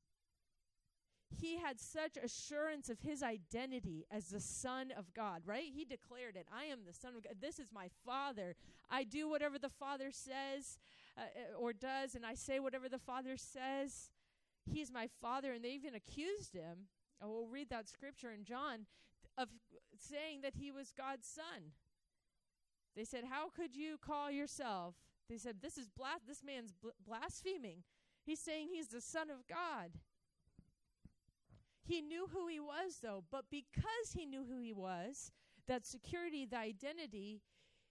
He 1.28 1.58
had 1.58 1.80
such 1.80 2.16
assurance 2.16 2.88
of 2.88 3.00
his 3.00 3.22
identity 3.22 4.06
as 4.10 4.28
the 4.28 4.40
Son 4.40 4.92
of 4.96 5.12
God, 5.12 5.42
right? 5.44 5.70
He 5.74 5.84
declared 5.84 6.36
it 6.36 6.46
I 6.52 6.64
am 6.64 6.80
the 6.86 6.92
Son 6.92 7.14
of 7.16 7.24
God. 7.24 7.34
This 7.40 7.58
is 7.58 7.72
my 7.72 7.88
Father. 8.04 8.54
I 8.88 9.04
do 9.04 9.28
whatever 9.28 9.58
the 9.58 9.68
Father 9.68 10.10
says 10.10 10.78
uh, 11.18 11.22
uh 11.22 11.58
or 11.58 11.72
does, 11.72 12.14
and 12.14 12.24
I 12.24 12.34
say 12.34 12.60
whatever 12.60 12.88
the 12.88 12.98
Father 12.98 13.36
says. 13.36 14.10
He's 14.64 14.92
my 14.92 15.08
Father. 15.20 15.52
And 15.52 15.64
they 15.64 15.70
even 15.70 15.94
accused 15.94 16.54
him. 16.54 16.88
Oh, 17.22 17.28
we'll 17.28 17.48
read 17.48 17.70
that 17.70 17.88
scripture 17.88 18.32
in 18.32 18.44
John 18.44 18.86
of 19.38 19.48
saying 19.98 20.40
that 20.42 20.54
he 20.54 20.70
was 20.70 20.92
God's 20.96 21.26
Son. 21.26 21.72
They 22.96 23.04
said, 23.04 23.24
How 23.30 23.50
could 23.50 23.74
you 23.74 23.96
call 23.98 24.30
yourself? 24.30 24.94
They 25.28 25.38
said, 25.38 25.56
This 25.60 25.76
is 25.76 25.88
blas- 25.88 26.24
this 26.26 26.42
man's 26.42 26.72
bl- 26.72 26.88
blaspheming. 27.06 27.82
He's 28.26 28.40
saying 28.40 28.68
he's 28.72 28.88
the 28.88 29.00
Son 29.00 29.30
of 29.30 29.46
God. 29.46 29.92
He 31.84 32.02
knew 32.02 32.26
who 32.32 32.48
he 32.48 32.58
was, 32.58 32.98
though, 33.00 33.22
but 33.30 33.44
because 33.48 34.12
he 34.12 34.26
knew 34.26 34.44
who 34.44 34.58
he 34.58 34.72
was, 34.72 35.30
that 35.68 35.86
security, 35.86 36.44
the 36.44 36.58
identity, 36.58 37.40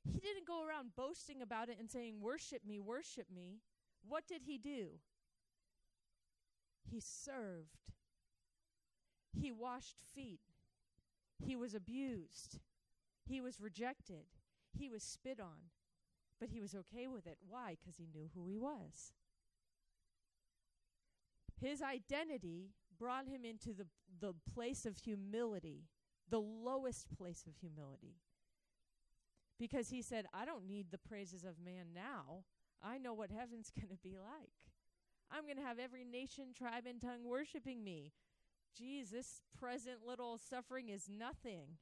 he 0.04 0.20
didn't 0.20 0.46
go 0.46 0.66
around 0.66 0.96
boasting 0.98 1.42
about 1.42 1.70
it 1.70 1.78
and 1.80 1.90
saying, 1.90 2.20
Worship 2.20 2.62
me, 2.68 2.82
worship 2.82 3.28
me. 3.34 3.62
What 4.06 4.28
did 4.28 4.42
he 4.46 4.58
do? 4.58 5.00
He 6.92 7.00
served, 7.00 7.94
he 9.32 9.52
washed 9.52 9.98
feet, 10.14 10.42
He 11.44 11.56
was 11.56 11.74
abused. 11.74 12.60
He 13.26 13.42
was 13.42 13.60
rejected. 13.60 14.26
He 14.78 14.90
was 14.90 15.04
spit 15.04 15.40
on. 15.40 15.72
But 16.40 16.50
he 16.50 16.62
was 16.62 16.76
okay 16.76 17.08
with 17.08 17.26
it. 17.26 17.38
Why? 17.48 17.76
Because 17.80 17.98
he 17.98 18.08
knew 18.14 18.30
who 18.36 18.48
he 18.48 18.58
was. 18.58 19.14
His 21.60 21.82
identity 21.82 22.72
brought 22.98 23.28
him 23.28 23.46
into 23.46 23.74
the, 23.74 23.88
the 24.20 24.34
place 24.54 24.86
of 24.86 24.98
humility, 24.98 25.86
the 26.30 26.40
lowest 26.42 27.08
place 27.18 27.44
of 27.48 27.58
humility. 27.58 28.16
Because 29.58 29.90
he 29.90 30.02
said, 30.02 30.26
I 30.34 30.46
don't 30.46 30.68
need 30.68 30.88
the 30.92 30.98
praises 30.98 31.44
of 31.44 31.64
man 31.64 31.88
now. 31.94 32.44
I 32.84 32.98
know 32.98 33.14
what 33.14 33.32
heaven's 33.32 33.72
going 33.80 33.90
to 33.90 34.02
be 34.04 34.18
like. 34.18 34.52
I'm 35.32 35.46
going 35.46 35.58
to 35.58 35.64
have 35.64 35.80
every 35.80 36.06
nation, 36.06 36.48
tribe, 36.56 36.84
and 36.88 37.02
tongue 37.02 37.24
worshiping 37.26 37.84
me. 37.84 38.12
This 38.78 39.42
present 39.58 40.00
little 40.06 40.38
suffering 40.38 40.90
is 40.90 41.08
nothing. 41.10 41.78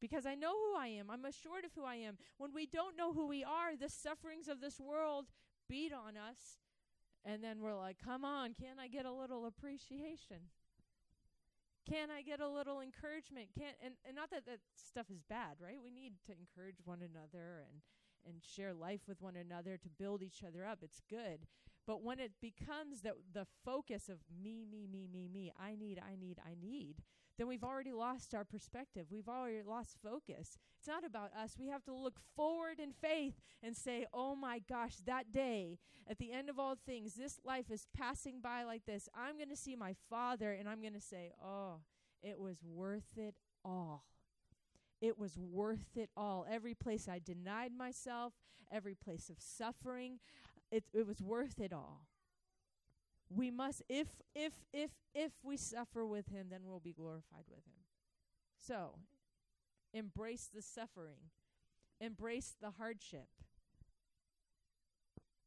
Because 0.00 0.26
I 0.26 0.34
know 0.34 0.52
who 0.52 0.78
I 0.78 0.88
am. 0.88 1.10
I'm 1.10 1.24
assured 1.24 1.64
of 1.64 1.72
who 1.74 1.84
I 1.84 1.96
am. 1.96 2.16
When 2.38 2.52
we 2.52 2.66
don't 2.66 2.96
know 2.96 3.12
who 3.12 3.28
we 3.28 3.44
are, 3.44 3.76
the 3.76 3.88
sufferings 3.88 4.48
of 4.48 4.60
this 4.60 4.80
world 4.80 5.26
beat 5.68 5.92
on 5.92 6.16
us. 6.16 6.58
And 7.24 7.44
then 7.44 7.60
we're 7.60 7.76
like, 7.76 7.98
come 8.02 8.24
on, 8.24 8.54
can 8.54 8.78
I 8.80 8.88
get 8.88 9.04
a 9.04 9.12
little 9.12 9.46
appreciation? 9.46 10.48
Can 11.88 12.10
I 12.10 12.22
get 12.22 12.40
a 12.40 12.48
little 12.48 12.80
encouragement? 12.80 13.48
Can't?" 13.56 13.76
and, 13.84 13.94
and 14.06 14.14
not 14.14 14.30
that 14.30 14.46
that 14.46 14.60
stuff 14.76 15.06
is 15.10 15.22
bad, 15.22 15.56
right? 15.60 15.78
We 15.82 15.90
need 15.90 16.14
to 16.26 16.32
encourage 16.32 16.76
one 16.84 17.00
another 17.00 17.64
and 17.68 17.80
and 18.26 18.42
share 18.44 18.74
life 18.74 19.00
with 19.08 19.20
one 19.22 19.34
another 19.36 19.78
to 19.78 19.88
build 19.88 20.22
each 20.22 20.44
other 20.46 20.64
up. 20.64 20.80
It's 20.82 21.00
good. 21.08 21.46
But 21.86 22.02
when 22.02 22.20
it 22.20 22.32
becomes 22.40 23.00
the 23.00 23.14
the 23.32 23.46
focus 23.64 24.08
of 24.08 24.18
me, 24.42 24.66
me, 24.70 24.86
me, 24.86 25.08
me, 25.10 25.28
me, 25.28 25.52
I 25.58 25.74
need, 25.74 25.98
I 25.98 26.16
need, 26.16 26.38
I 26.44 26.54
need, 26.60 26.96
then 27.40 27.48
we've 27.48 27.64
already 27.64 27.92
lost 27.92 28.34
our 28.34 28.44
perspective. 28.44 29.06
We've 29.10 29.28
already 29.28 29.62
lost 29.66 29.96
focus. 30.04 30.58
It's 30.78 30.86
not 30.86 31.06
about 31.06 31.30
us. 31.32 31.56
We 31.58 31.68
have 31.68 31.82
to 31.84 31.94
look 31.94 32.18
forward 32.36 32.78
in 32.78 32.92
faith 32.92 33.32
and 33.62 33.74
say, 33.74 34.04
oh 34.12 34.36
my 34.36 34.58
gosh, 34.68 34.96
that 35.06 35.32
day, 35.32 35.78
at 36.06 36.18
the 36.18 36.32
end 36.32 36.50
of 36.50 36.58
all 36.58 36.76
things, 36.84 37.14
this 37.14 37.40
life 37.42 37.70
is 37.70 37.86
passing 37.96 38.42
by 38.42 38.64
like 38.64 38.84
this. 38.84 39.08
I'm 39.14 39.38
going 39.38 39.48
to 39.48 39.56
see 39.56 39.74
my 39.74 39.94
Father 40.10 40.52
and 40.52 40.68
I'm 40.68 40.82
going 40.82 40.92
to 40.92 41.00
say, 41.00 41.32
oh, 41.42 41.76
it 42.22 42.38
was 42.38 42.58
worth 42.62 43.16
it 43.16 43.34
all. 43.64 44.04
It 45.00 45.18
was 45.18 45.38
worth 45.38 45.96
it 45.96 46.10
all. 46.18 46.44
Every 46.46 46.74
place 46.74 47.08
I 47.08 47.20
denied 47.24 47.72
myself, 47.72 48.34
every 48.70 48.94
place 48.94 49.30
of 49.30 49.36
suffering, 49.38 50.18
it, 50.70 50.84
it 50.92 51.06
was 51.06 51.22
worth 51.22 51.58
it 51.58 51.72
all 51.72 52.09
we 53.34 53.50
must 53.50 53.82
if 53.88 54.08
if 54.34 54.52
if 54.72 54.90
if 55.14 55.32
we 55.42 55.56
suffer 55.56 56.04
with 56.04 56.28
him 56.28 56.48
then 56.50 56.60
we'll 56.64 56.80
be 56.80 56.92
glorified 56.92 57.44
with 57.48 57.64
him. 57.64 57.84
So 58.58 58.96
embrace 59.94 60.48
the 60.52 60.62
suffering. 60.62 61.30
Embrace 62.00 62.54
the 62.60 62.70
hardship. 62.70 63.28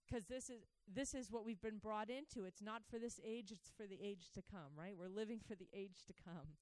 Because 0.08 0.26
this 0.26 0.50
is 0.50 0.62
this 0.92 1.14
is 1.14 1.32
what 1.32 1.46
we've 1.46 1.62
been 1.62 1.78
brought 1.78 2.10
into. 2.10 2.46
It's 2.46 2.62
not 2.62 2.84
for 2.90 3.00
this 3.00 3.20
age 3.26 3.52
it's 3.52 3.72
for 3.76 3.86
the 3.86 4.00
age 4.02 4.30
to 4.36 4.42
come 4.42 4.72
right? 4.78 4.96
We're 4.98 5.08
living 5.08 5.40
for 5.46 5.56
the 5.56 5.68
age 5.74 6.06
to 6.08 6.14
come. 6.24 6.58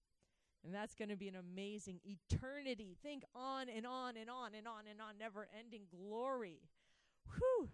And 0.63 0.73
that's 0.73 0.93
going 0.93 1.09
to 1.09 1.15
be 1.15 1.27
an 1.27 1.35
amazing 1.35 1.99
eternity. 2.05 2.95
Think 3.01 3.23
on 3.33 3.67
and 3.67 3.85
on 3.85 4.15
and 4.15 4.29
on 4.29 4.53
and 4.55 4.67
on 4.67 4.83
and 4.89 5.01
on. 5.01 5.17
Never 5.19 5.47
ending 5.57 5.83
glory. 5.89 6.59
Whew 7.35 7.69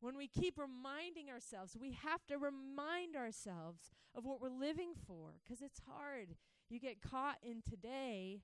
when 0.00 0.16
we 0.16 0.26
keep 0.26 0.58
reminding 0.58 1.30
ourselves, 1.30 1.76
we 1.78 1.92
have 1.92 2.26
to 2.26 2.38
remind 2.38 3.16
ourselves 3.16 3.90
of 4.14 4.24
what 4.24 4.40
we're 4.40 4.48
living 4.48 4.92
for 5.06 5.34
because 5.44 5.62
it's 5.62 5.80
hard. 5.86 6.36
You 6.68 6.80
get 6.80 7.02
caught 7.02 7.36
in 7.42 7.62
today 7.62 8.40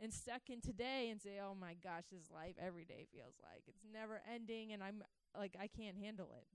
and 0.00 0.12
stuck 0.12 0.48
in 0.48 0.60
today 0.60 1.08
and 1.10 1.20
say, 1.20 1.38
oh 1.42 1.54
my 1.54 1.74
gosh, 1.82 2.04
this 2.10 2.30
life 2.30 2.54
every 2.60 2.84
day 2.84 3.06
feels 3.12 3.34
like 3.42 3.62
it's 3.66 3.84
never 3.92 4.22
ending 4.32 4.72
and 4.72 4.82
I'm 4.82 5.02
like, 5.38 5.56
I 5.60 5.66
can't 5.66 5.96
handle 5.98 6.30
it. 6.36 6.46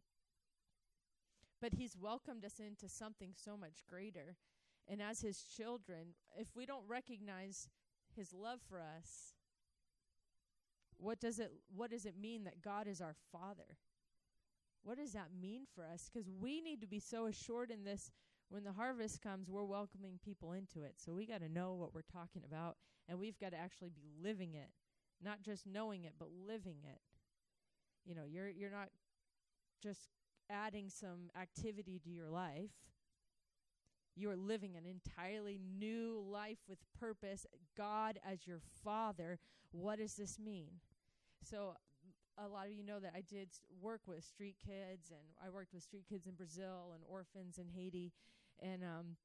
But 1.62 1.74
He's 1.74 1.96
welcomed 1.98 2.44
us 2.44 2.60
into 2.60 2.90
something 2.90 3.34
so 3.36 3.56
much 3.56 3.84
greater. 3.88 4.36
And 4.88 5.02
as 5.02 5.22
His 5.22 5.44
children, 5.44 6.16
if 6.36 6.56
we 6.56 6.66
don't 6.66 6.88
recognize 6.88 7.70
His 8.16 8.34
love 8.34 8.60
for 8.68 8.80
us, 8.80 9.36
what 10.98 11.20
does 11.20 11.40
it 11.40 11.52
what 11.76 11.90
does 11.90 12.06
it 12.06 12.16
mean 12.20 12.44
that 12.44 12.62
God 12.62 12.88
is 12.88 13.02
our 13.02 13.16
father? 13.32 13.78
What 14.84 14.98
does 14.98 15.14
that 15.14 15.30
mean 15.40 15.64
for 15.74 15.86
us? 15.86 16.10
Because 16.12 16.30
we 16.30 16.62
need 16.62 16.82
to 16.82 16.88
be 16.88 17.00
so 17.00 17.28
assured 17.28 17.72
in 17.72 17.84
this 17.84 18.12
when 18.50 18.64
the 18.66 18.74
harvest 18.74 19.22
comes, 19.22 19.50
we're 19.50 19.64
welcoming 19.64 20.20
people 20.24 20.52
into 20.52 20.84
it. 20.84 20.96
So 20.98 21.14
we 21.14 21.26
got 21.26 21.40
to 21.40 21.48
know 21.48 21.74
what 21.74 21.94
we're 21.94 22.02
talking 22.02 22.42
about, 22.46 22.76
and 23.08 23.18
we've 23.18 23.40
got 23.40 23.52
to 23.52 23.58
actually 23.58 23.92
be 23.92 24.04
living 24.22 24.56
it, 24.56 24.70
not 25.24 25.42
just 25.42 25.66
knowing 25.66 26.04
it, 26.04 26.14
but 26.20 26.28
living 26.46 26.80
it. 26.84 27.00
You 28.06 28.16
know, 28.16 28.26
you're 28.28 28.50
you're 28.50 28.72
not 28.72 28.90
just 29.82 30.10
adding 30.50 30.90
some 30.90 31.30
activity 31.40 32.00
to 32.04 32.10
your 32.10 32.30
life. 32.30 32.72
You 34.16 34.30
are 34.30 34.36
living 34.36 34.76
an 34.76 34.84
entirely 34.86 35.60
new 35.80 36.22
life 36.30 36.60
with 36.68 36.80
purpose. 37.00 37.46
God 37.78 38.20
as 38.30 38.46
your 38.46 38.60
father. 38.84 39.40
What 39.72 40.00
does 40.00 40.16
this 40.16 40.38
mean? 40.38 40.72
So 41.42 41.76
a 42.44 42.48
lot 42.48 42.68
of 42.68 42.74
you 42.74 42.84
know 42.84 43.00
that 43.00 43.14
I 43.16 43.22
did 43.22 43.50
work 43.82 44.02
with 44.08 44.24
street 44.24 44.56
kids, 44.66 45.12
and 45.12 45.22
I 45.44 45.50
worked 45.50 45.74
with 45.74 45.84
street 45.84 46.06
kids 46.10 46.28
in 46.28 46.34
Brazil 46.34 46.92
and 46.94 47.04
orphans 47.08 47.58
in 47.58 47.68
Haiti. 47.70 48.12
And 48.62 48.84
um, 48.84 49.18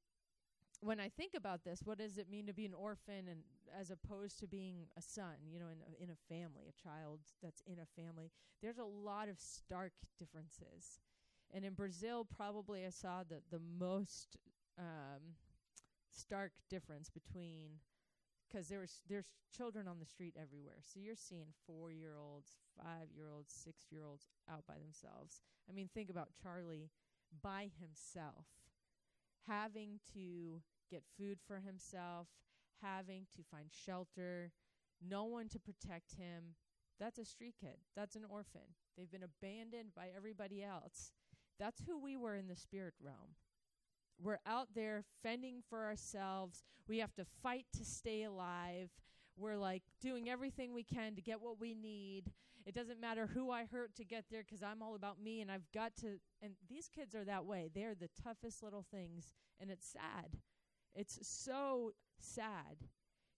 when 0.81 0.99
I 0.99 1.09
think 1.09 1.33
about 1.35 1.63
this, 1.63 1.81
what 1.83 1.97
does 1.97 2.17
it 2.17 2.29
mean 2.29 2.45
to 2.47 2.53
be 2.53 2.65
an 2.65 2.73
orphan, 2.73 3.27
and 3.29 3.41
as 3.79 3.91
opposed 3.91 4.39
to 4.39 4.47
being 4.47 4.87
a 4.97 5.01
son? 5.01 5.35
You 5.51 5.59
know, 5.59 5.67
in 5.67 5.79
a, 5.81 6.03
in 6.03 6.09
a 6.09 6.33
family, 6.33 6.65
a 6.69 6.83
child 6.83 7.19
that's 7.41 7.61
in 7.65 7.77
a 7.79 8.01
family. 8.01 8.31
There's 8.61 8.77
a 8.77 8.83
lot 8.83 9.29
of 9.29 9.39
stark 9.39 9.93
differences. 10.17 10.99
And 11.53 11.63
in 11.63 11.73
Brazil, 11.73 12.25
probably 12.25 12.85
I 12.85 12.89
saw 12.89 13.23
the 13.27 13.41
the 13.49 13.61
most 13.79 14.37
um, 14.77 15.35
stark 16.11 16.51
difference 16.69 17.09
between 17.09 17.79
because 18.49 18.67
there's 18.67 19.01
there's 19.09 19.27
children 19.55 19.87
on 19.87 19.99
the 19.99 20.05
street 20.05 20.35
everywhere. 20.39 20.79
So 20.83 20.99
you're 20.99 21.15
seeing 21.15 21.47
four 21.65 21.91
year 21.91 22.15
olds, 22.17 22.57
five 22.77 23.07
year 23.15 23.29
olds, 23.33 23.53
six 23.53 23.85
year 23.91 24.03
olds 24.05 24.27
out 24.49 24.65
by 24.67 24.75
themselves. 24.75 25.41
I 25.69 25.73
mean, 25.73 25.89
think 25.93 26.09
about 26.09 26.29
Charlie 26.41 26.89
by 27.41 27.69
himself, 27.79 28.45
having 29.47 29.99
to 30.13 30.61
get 30.89 31.03
food 31.17 31.39
for 31.45 31.59
himself, 31.59 32.27
having 32.81 33.25
to 33.35 33.43
find 33.51 33.67
shelter, 33.71 34.51
no 35.05 35.25
one 35.25 35.49
to 35.49 35.59
protect 35.59 36.15
him. 36.15 36.55
That's 36.99 37.19
a 37.19 37.25
street 37.25 37.55
kid. 37.59 37.77
That's 37.95 38.15
an 38.15 38.25
orphan. 38.29 38.73
They've 38.97 39.11
been 39.11 39.23
abandoned 39.23 39.89
by 39.95 40.07
everybody 40.15 40.63
else. 40.63 41.11
That's 41.59 41.83
who 41.85 41.99
we 41.99 42.15
were 42.15 42.35
in 42.35 42.47
the 42.47 42.55
spirit 42.55 42.93
realm. 43.03 43.35
We're 44.21 44.39
out 44.45 44.69
there 44.75 45.03
fending 45.21 45.61
for 45.69 45.85
ourselves. 45.85 46.63
We 46.87 46.99
have 46.99 47.13
to 47.15 47.25
fight 47.43 47.65
to 47.77 47.85
stay 47.85 48.23
alive. 48.23 48.89
We're 49.37 49.57
like 49.57 49.83
doing 50.01 50.29
everything 50.29 50.73
we 50.73 50.83
can 50.83 51.15
to 51.15 51.21
get 51.21 51.41
what 51.41 51.59
we 51.59 51.75
need. 51.75 52.31
It 52.65 52.73
doesn't 52.73 52.99
matter 52.99 53.27
who 53.27 53.51
I 53.51 53.65
hurt 53.65 53.95
to 53.95 54.03
get 54.03 54.25
there 54.29 54.43
because 54.43 54.63
I'm 54.63 54.81
all 54.81 54.95
about 54.95 55.21
me 55.21 55.41
and 55.41 55.51
I've 55.51 55.71
got 55.73 55.95
to. 56.01 56.19
And 56.41 56.53
these 56.67 56.89
kids 56.89 57.15
are 57.15 57.23
that 57.25 57.45
way. 57.45 57.69
They're 57.73 57.95
the 57.95 58.09
toughest 58.21 58.63
little 58.63 58.85
things. 58.91 59.33
And 59.59 59.69
it's 59.69 59.87
sad. 59.87 60.39
It's 60.95 61.19
so 61.21 61.91
sad. 62.19 62.77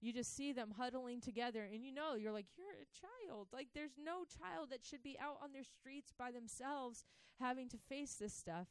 You 0.02 0.14
just 0.14 0.34
see 0.34 0.54
them 0.54 0.74
huddling 0.78 1.20
together 1.20 1.68
and 1.72 1.84
you 1.84 1.94
know, 1.94 2.16
you're 2.16 2.32
like, 2.32 2.48
you're 2.58 2.68
a 2.68 3.28
child. 3.28 3.50
Like, 3.52 3.68
there's 3.76 3.98
no 4.02 4.24
child 4.24 4.70
that 4.72 4.86
should 4.86 5.04
be 5.04 5.18
out 5.22 5.38
on 5.44 5.52
their 5.52 5.66
streets 5.66 6.14
by 6.18 6.32
themselves 6.32 7.04
having 7.40 7.68
to 7.70 7.78
face 7.78 8.16
this 8.16 8.34
stuff 8.34 8.68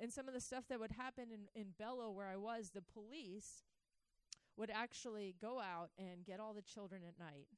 and 0.00 0.12
some 0.12 0.28
of 0.28 0.34
the 0.34 0.40
stuff 0.40 0.64
that 0.68 0.80
would 0.80 0.92
happen 0.92 1.26
in, 1.30 1.60
in 1.60 1.68
Belo, 1.80 2.12
where 2.12 2.28
I 2.28 2.36
was, 2.36 2.70
the 2.70 2.82
police 2.82 3.64
would 4.56 4.70
actually 4.70 5.34
go 5.40 5.60
out 5.60 5.90
and 5.98 6.24
get 6.24 6.40
all 6.40 6.54
the 6.54 6.62
children 6.62 7.02
at 7.06 7.18
night 7.18 7.48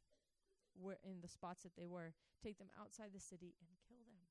where 0.80 0.98
in 1.04 1.20
the 1.22 1.28
spots 1.28 1.62
that 1.62 1.76
they 1.76 1.86
were, 1.86 2.12
take 2.42 2.58
them 2.58 2.70
outside 2.80 3.10
the 3.14 3.20
city 3.20 3.54
and 3.60 3.68
kill 3.88 4.02
them. 4.06 4.26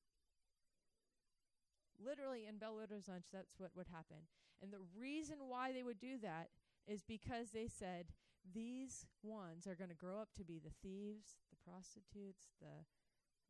Literally 2.04 2.46
in 2.46 2.56
Belo 2.56 2.84
Horizonte, 2.86 3.32
that's 3.32 3.58
what 3.58 3.70
would 3.76 3.88
happen. 3.88 4.28
And 4.62 4.72
the 4.72 4.84
reason 4.98 5.36
why 5.48 5.72
they 5.72 5.82
would 5.82 6.00
do 6.00 6.18
that 6.22 6.48
is 6.86 7.02
because 7.02 7.50
they 7.50 7.68
said 7.68 8.12
these 8.52 9.06
ones 9.22 9.66
are 9.66 9.74
going 9.74 9.90
to 9.90 9.96
grow 9.96 10.20
up 10.20 10.28
to 10.36 10.44
be 10.44 10.60
the 10.60 10.74
thieves, 10.82 11.40
the 11.50 11.70
prostitutes, 11.70 12.52
the 12.60 12.84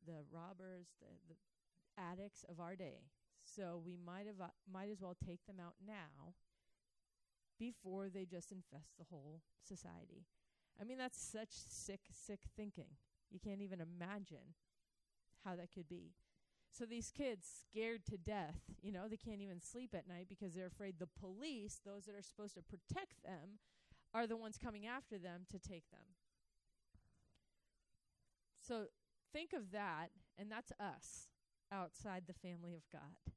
the 0.07 0.21
robbers, 0.31 0.93
the, 1.01 1.09
the 1.29 1.37
addicts 1.97 2.45
of 2.49 2.61
our 2.61 2.77
day. 2.77 3.01
So 3.55 3.81
we 3.85 3.97
might 3.97 4.27
have 4.27 4.41
uh, 4.41 4.51
might 4.73 4.91
as 4.91 5.01
well 5.01 5.17
take 5.25 5.45
them 5.47 5.57
out 5.61 5.75
now 5.87 6.35
before 7.59 8.09
they 8.09 8.25
just 8.25 8.51
infest 8.51 8.97
the 8.99 9.05
whole 9.11 9.43
society. 9.63 10.27
I 10.81 10.85
mean 10.85 10.99
that's 10.99 11.21
such 11.21 11.51
sick 11.51 12.01
sick 12.13 12.41
thinking. 12.57 12.97
You 13.31 13.39
can't 13.39 13.61
even 13.61 13.81
imagine 13.81 14.55
how 15.45 15.57
that 15.57 15.73
could 15.73 15.89
be. 15.89 16.13
So 16.71 16.85
these 16.85 17.13
kids 17.17 17.47
scared 17.71 18.05
to 18.07 18.17
death, 18.17 18.59
you 18.83 18.91
know, 18.91 19.07
they 19.09 19.17
can't 19.17 19.41
even 19.41 19.61
sleep 19.61 19.95
at 19.95 20.09
night 20.09 20.27
because 20.29 20.55
they're 20.55 20.67
afraid 20.67 20.97
the 20.99 21.07
police, 21.07 21.81
those 21.85 22.07
that 22.07 22.17
are 22.17 22.23
supposed 22.23 22.55
to 22.55 22.63
protect 22.63 23.23
them, 23.23 23.61
are 24.13 24.27
the 24.27 24.37
ones 24.37 24.59
coming 24.59 24.85
after 24.85 25.17
them 25.17 25.43
to 25.53 25.59
take 25.61 25.89
them. 25.93 26.17
So 28.67 28.87
think 29.33 29.53
of 29.53 29.71
that, 29.71 30.09
and 30.37 30.51
that's 30.51 30.73
us 30.81 31.29
outside 31.71 32.25
the 32.27 32.33
family 32.33 32.75
of 32.75 32.83
God. 32.93 33.35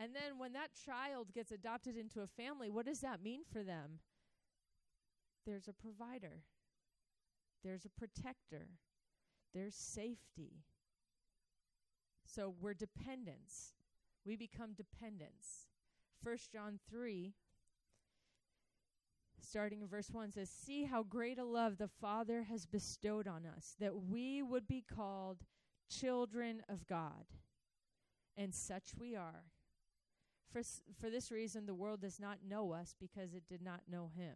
And 0.00 0.14
then 0.14 0.38
when 0.38 0.52
that 0.52 0.70
child 0.86 1.34
gets 1.34 1.50
adopted 1.50 1.96
into 1.96 2.20
a 2.20 2.26
family, 2.26 2.70
what 2.70 2.86
does 2.86 3.00
that 3.00 3.22
mean 3.22 3.40
for 3.52 3.64
them? 3.64 3.98
There's 5.44 5.66
a 5.66 5.72
provider, 5.72 6.42
there's 7.64 7.84
a 7.84 7.90
protector, 7.90 8.68
there's 9.54 9.74
safety. 9.74 10.62
So 12.24 12.54
we're 12.60 12.74
dependents. 12.74 13.72
We 14.24 14.36
become 14.36 14.74
dependents. 14.74 15.66
First 16.22 16.52
John 16.52 16.78
3 16.90 17.32
starting 19.40 19.80
in 19.80 19.88
verse 19.88 20.10
1 20.10 20.32
says, 20.32 20.50
See 20.50 20.84
how 20.84 21.02
great 21.02 21.38
a 21.38 21.44
love 21.44 21.78
the 21.78 21.88
Father 21.88 22.42
has 22.42 22.66
bestowed 22.66 23.26
on 23.26 23.44
us, 23.56 23.74
that 23.80 23.94
we 24.10 24.42
would 24.42 24.66
be 24.66 24.84
called 24.94 25.38
children 25.90 26.62
of 26.68 26.86
God. 26.86 27.24
And 28.36 28.54
such 28.54 28.90
we 28.98 29.16
are. 29.16 29.44
For, 30.52 30.62
for 31.00 31.10
this 31.10 31.30
reason, 31.30 31.66
the 31.66 31.74
world 31.74 32.00
does 32.00 32.18
not 32.18 32.38
know 32.48 32.72
us 32.72 32.94
because 32.98 33.34
it 33.34 33.44
did 33.48 33.62
not 33.62 33.80
know 33.90 34.10
him. 34.16 34.34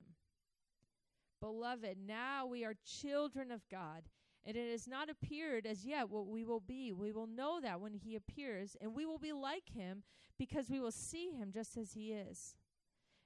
Beloved, 1.40 1.97
now 2.07 2.47
we 2.47 2.64
are 2.64 2.75
children 2.85 3.50
of 3.50 3.69
God, 3.69 4.02
and 4.45 4.57
it 4.57 4.71
has 4.71 4.87
not 4.87 5.11
appeared 5.11 5.66
as 5.66 5.85
yet 5.85 6.09
what 6.09 6.28
we 6.28 6.45
will 6.45 6.61
be. 6.61 6.92
We 6.92 7.12
will 7.12 7.26
know 7.26 7.61
that 7.61 7.81
when 7.81 7.95
he 7.95 8.14
appears, 8.14 8.76
and 8.81 8.95
we 8.95 9.07
will 9.07 9.19
be 9.19 9.33
like 9.33 9.71
him 9.75 10.02
because 10.38 10.71
we 10.71 10.81
will 10.81 10.92
see 10.92 11.33
him 11.33 11.50
just 11.52 11.76
as 11.76 11.95
he 11.95 12.12
is. 12.12 12.57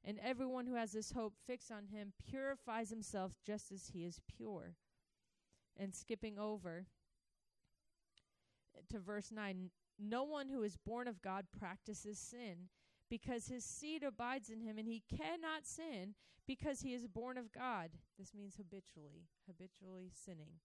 And 0.04 0.20
everyone 0.22 0.66
who 0.66 0.76
has 0.76 0.92
this 0.92 1.10
hope 1.10 1.34
fixed 1.46 1.72
on 1.72 1.86
him 1.86 2.12
purifies 2.30 2.90
himself 2.90 3.32
just 3.44 3.72
as 3.72 3.90
he 3.92 4.04
is 4.04 4.20
pure. 4.36 4.76
And 5.76 5.94
skipping 5.94 6.38
over 6.38 6.86
to 8.88 8.98
verse 8.98 9.32
9 9.32 9.70
no 9.98 10.24
one 10.24 10.48
who 10.48 10.62
is 10.62 10.76
born 10.76 11.08
of 11.08 11.22
God 11.22 11.46
practices 11.58 12.18
sin 12.18 12.68
because 13.08 13.46
his 13.48 13.64
seed 13.64 14.02
abides 14.02 14.50
in 14.50 14.60
him 14.60 14.78
and 14.78 14.88
he 14.88 15.02
cannot 15.08 15.64
sin 15.64 16.14
because 16.46 16.80
he 16.80 16.94
is 16.94 17.06
born 17.06 17.38
of 17.38 17.52
God. 17.52 17.90
This 18.18 18.34
means 18.34 18.56
habitually, 18.56 19.28
habitually 19.46 20.10
sinning. 20.12 20.60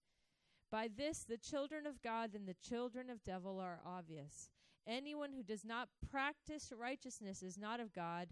By 0.70 0.88
this, 0.88 1.24
the 1.24 1.36
children 1.36 1.86
of 1.86 2.02
God 2.02 2.34
and 2.34 2.46
the 2.46 2.54
children 2.54 3.10
of 3.10 3.24
devil 3.24 3.58
are 3.60 3.80
obvious. 3.84 4.48
Anyone 4.86 5.32
who 5.32 5.42
does 5.42 5.64
not 5.64 5.88
practice 6.10 6.72
righteousness 6.76 7.42
is 7.42 7.58
not 7.58 7.78
of 7.78 7.92
God, 7.92 8.28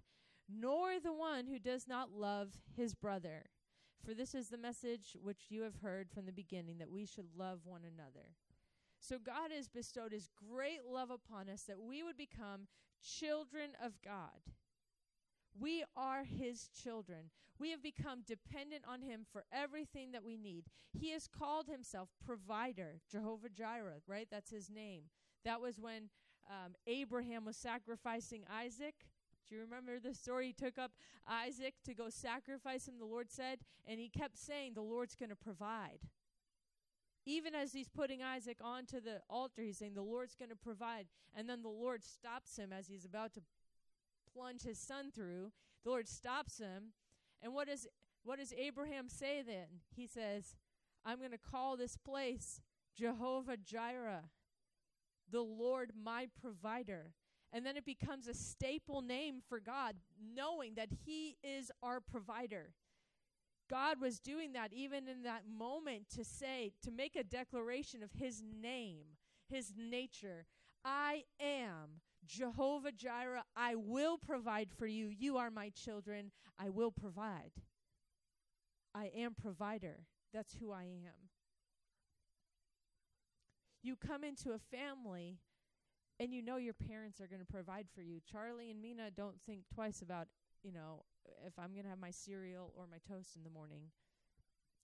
nor 0.48 0.98
the 0.98 1.12
one 1.12 1.46
who 1.46 1.58
does 1.58 1.86
not 1.86 2.10
love 2.12 2.54
his 2.76 2.94
brother. 2.94 3.44
For 4.04 4.14
this 4.14 4.34
is 4.34 4.48
the 4.48 4.58
message 4.58 5.16
which 5.22 5.46
you 5.50 5.62
have 5.62 5.76
heard 5.82 6.10
from 6.10 6.24
the 6.26 6.32
beginning 6.32 6.78
that 6.78 6.90
we 6.90 7.04
should 7.04 7.28
love 7.36 7.60
one 7.64 7.82
another. 7.84 8.30
So 9.00 9.16
God 9.18 9.50
has 9.54 9.66
bestowed 9.68 10.12
his 10.12 10.28
great 10.48 10.80
love 10.88 11.10
upon 11.10 11.48
us 11.48 11.62
that 11.62 11.80
we 11.80 12.02
would 12.02 12.16
become 12.16 12.68
children 13.02 13.70
of 13.82 13.94
God. 14.04 14.52
We 15.58 15.84
are 15.96 16.24
his 16.24 16.68
children. 16.68 17.30
We 17.58 17.70
have 17.70 17.82
become 17.82 18.22
dependent 18.26 18.84
on 18.86 19.02
him 19.02 19.26
for 19.30 19.44
everything 19.52 20.12
that 20.12 20.24
we 20.24 20.36
need. 20.36 20.64
He 20.92 21.10
has 21.12 21.26
called 21.26 21.66
himself 21.66 22.08
provider, 22.24 23.00
Jehovah 23.10 23.48
Jireh, 23.48 24.00
right? 24.06 24.28
That's 24.30 24.50
his 24.50 24.70
name. 24.70 25.04
That 25.44 25.60
was 25.60 25.78
when 25.78 26.10
um, 26.48 26.74
Abraham 26.86 27.44
was 27.44 27.56
sacrificing 27.56 28.44
Isaac. 28.50 28.94
Do 29.48 29.56
you 29.56 29.62
remember 29.62 29.98
the 29.98 30.14
story? 30.14 30.48
He 30.48 30.52
took 30.52 30.78
up 30.78 30.92
Isaac 31.28 31.74
to 31.84 31.94
go 31.94 32.08
sacrifice 32.08 32.86
him, 32.86 32.98
the 32.98 33.04
Lord 33.04 33.30
said, 33.30 33.58
and 33.86 33.98
he 33.98 34.08
kept 34.08 34.38
saying, 34.38 34.74
The 34.74 34.82
Lord's 34.82 35.16
going 35.16 35.30
to 35.30 35.36
provide. 35.36 36.00
Even 37.26 37.54
as 37.54 37.72
he's 37.72 37.88
putting 37.88 38.22
Isaac 38.22 38.58
onto 38.62 39.00
the 39.00 39.20
altar, 39.28 39.62
he's 39.62 39.78
saying, 39.78 39.94
The 39.94 40.02
Lord's 40.02 40.34
going 40.34 40.50
to 40.50 40.56
provide. 40.56 41.06
And 41.36 41.48
then 41.48 41.62
the 41.62 41.68
Lord 41.68 42.02
stops 42.02 42.56
him 42.56 42.72
as 42.72 42.88
he's 42.88 43.04
about 43.04 43.34
to 43.34 43.40
plunge 44.34 44.62
his 44.62 44.78
son 44.78 45.10
through. 45.14 45.52
The 45.84 45.90
Lord 45.90 46.08
stops 46.08 46.58
him. 46.58 46.92
And 47.42 47.54
what 47.54 47.68
does 47.68 47.86
what 48.22 48.38
does 48.38 48.52
Abraham 48.52 49.08
say 49.08 49.42
then? 49.46 49.66
He 49.94 50.06
says, 50.06 50.56
I'm 51.04 51.18
going 51.18 51.30
to 51.30 51.38
call 51.38 51.76
this 51.76 51.96
place 51.96 52.60
Jehovah 52.94 53.56
Jireh, 53.56 54.24
the 55.30 55.40
Lord 55.40 55.92
my 56.02 56.28
provider. 56.40 57.12
And 57.52 57.66
then 57.66 57.76
it 57.76 57.84
becomes 57.84 58.28
a 58.28 58.34
staple 58.34 59.02
name 59.02 59.40
for 59.48 59.58
God, 59.58 59.96
knowing 60.34 60.74
that 60.74 60.90
He 61.04 61.36
is 61.42 61.72
our 61.82 62.00
provider. 62.00 62.74
God 63.70 64.00
was 64.00 64.18
doing 64.18 64.52
that 64.54 64.72
even 64.72 65.06
in 65.06 65.22
that 65.22 65.44
moment 65.48 66.10
to 66.16 66.24
say, 66.24 66.72
to 66.82 66.90
make 66.90 67.14
a 67.14 67.22
declaration 67.22 68.02
of 68.02 68.10
His 68.12 68.42
name, 68.60 69.04
His 69.48 69.72
nature. 69.76 70.44
I 70.84 71.24
am 71.40 72.00
Jehovah 72.26 72.90
Jireh. 72.90 73.44
I 73.56 73.76
will 73.76 74.18
provide 74.18 74.70
for 74.76 74.86
you. 74.86 75.06
You 75.06 75.36
are 75.36 75.50
my 75.50 75.70
children. 75.70 76.32
I 76.58 76.70
will 76.70 76.90
provide. 76.90 77.52
I 78.94 79.12
am 79.16 79.34
provider. 79.40 80.00
That's 80.34 80.56
who 80.60 80.72
I 80.72 80.82
am. 80.82 81.28
You 83.82 83.94
come 83.96 84.24
into 84.24 84.50
a 84.52 84.58
family 84.58 85.38
and 86.18 86.34
you 86.34 86.42
know 86.42 86.56
your 86.56 86.74
parents 86.74 87.20
are 87.20 87.26
going 87.26 87.40
to 87.40 87.52
provide 87.52 87.86
for 87.94 88.02
you. 88.02 88.20
Charlie 88.30 88.70
and 88.70 88.82
Mina 88.82 89.10
don't 89.16 89.40
think 89.46 89.62
twice 89.72 90.02
about, 90.02 90.26
you 90.62 90.72
know, 90.72 91.04
if 91.46 91.58
I'm 91.58 91.72
going 91.72 91.84
to 91.84 91.90
have 91.90 91.98
my 91.98 92.10
cereal 92.10 92.72
or 92.76 92.86
my 92.90 92.98
toast 93.06 93.36
in 93.36 93.42
the 93.42 93.50
morning. 93.50 93.90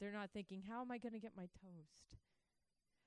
They're 0.00 0.12
not 0.12 0.30
thinking, 0.32 0.62
how 0.68 0.82
am 0.82 0.90
I 0.90 0.98
going 0.98 1.14
to 1.14 1.20
get 1.20 1.32
my 1.36 1.48
toast? 1.62 2.16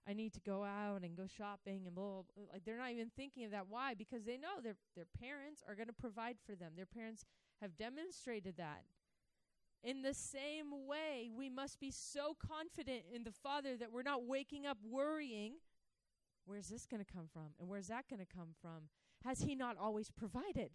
I 0.07 0.13
need 0.13 0.33
to 0.33 0.39
go 0.39 0.63
out 0.63 1.01
and 1.03 1.15
go 1.15 1.27
shopping 1.27 1.83
and 1.85 1.93
blah, 1.93 2.03
blah, 2.03 2.23
blah. 2.35 2.45
Like 2.53 2.65
they're 2.65 2.77
not 2.77 2.91
even 2.91 3.11
thinking 3.15 3.45
of 3.45 3.51
that. 3.51 3.67
Why? 3.69 3.93
Because 3.93 4.23
they 4.23 4.37
know 4.37 4.59
their 4.63 4.75
their 4.95 5.05
parents 5.19 5.61
are 5.67 5.75
going 5.75 5.87
to 5.87 5.93
provide 5.93 6.37
for 6.43 6.55
them. 6.55 6.71
Their 6.75 6.87
parents 6.87 7.25
have 7.61 7.77
demonstrated 7.77 8.57
that. 8.57 8.83
In 9.83 10.01
the 10.01 10.13
same 10.13 10.87
way, 10.87 11.29
we 11.33 11.49
must 11.49 11.79
be 11.79 11.91
so 11.91 12.35
confident 12.45 13.03
in 13.13 13.23
the 13.23 13.31
Father 13.31 13.77
that 13.77 13.91
we're 13.91 14.01
not 14.01 14.25
waking 14.25 14.65
up 14.65 14.77
worrying, 14.83 15.53
where's 16.45 16.67
this 16.67 16.85
going 16.85 17.03
to 17.03 17.13
come 17.13 17.27
from? 17.31 17.53
And 17.59 17.69
where's 17.69 17.87
that 17.87 18.05
going 18.09 18.19
to 18.19 18.25
come 18.25 18.49
from? 18.61 18.89
Has 19.23 19.41
He 19.41 19.55
not 19.55 19.77
always 19.77 20.09
provided? 20.09 20.71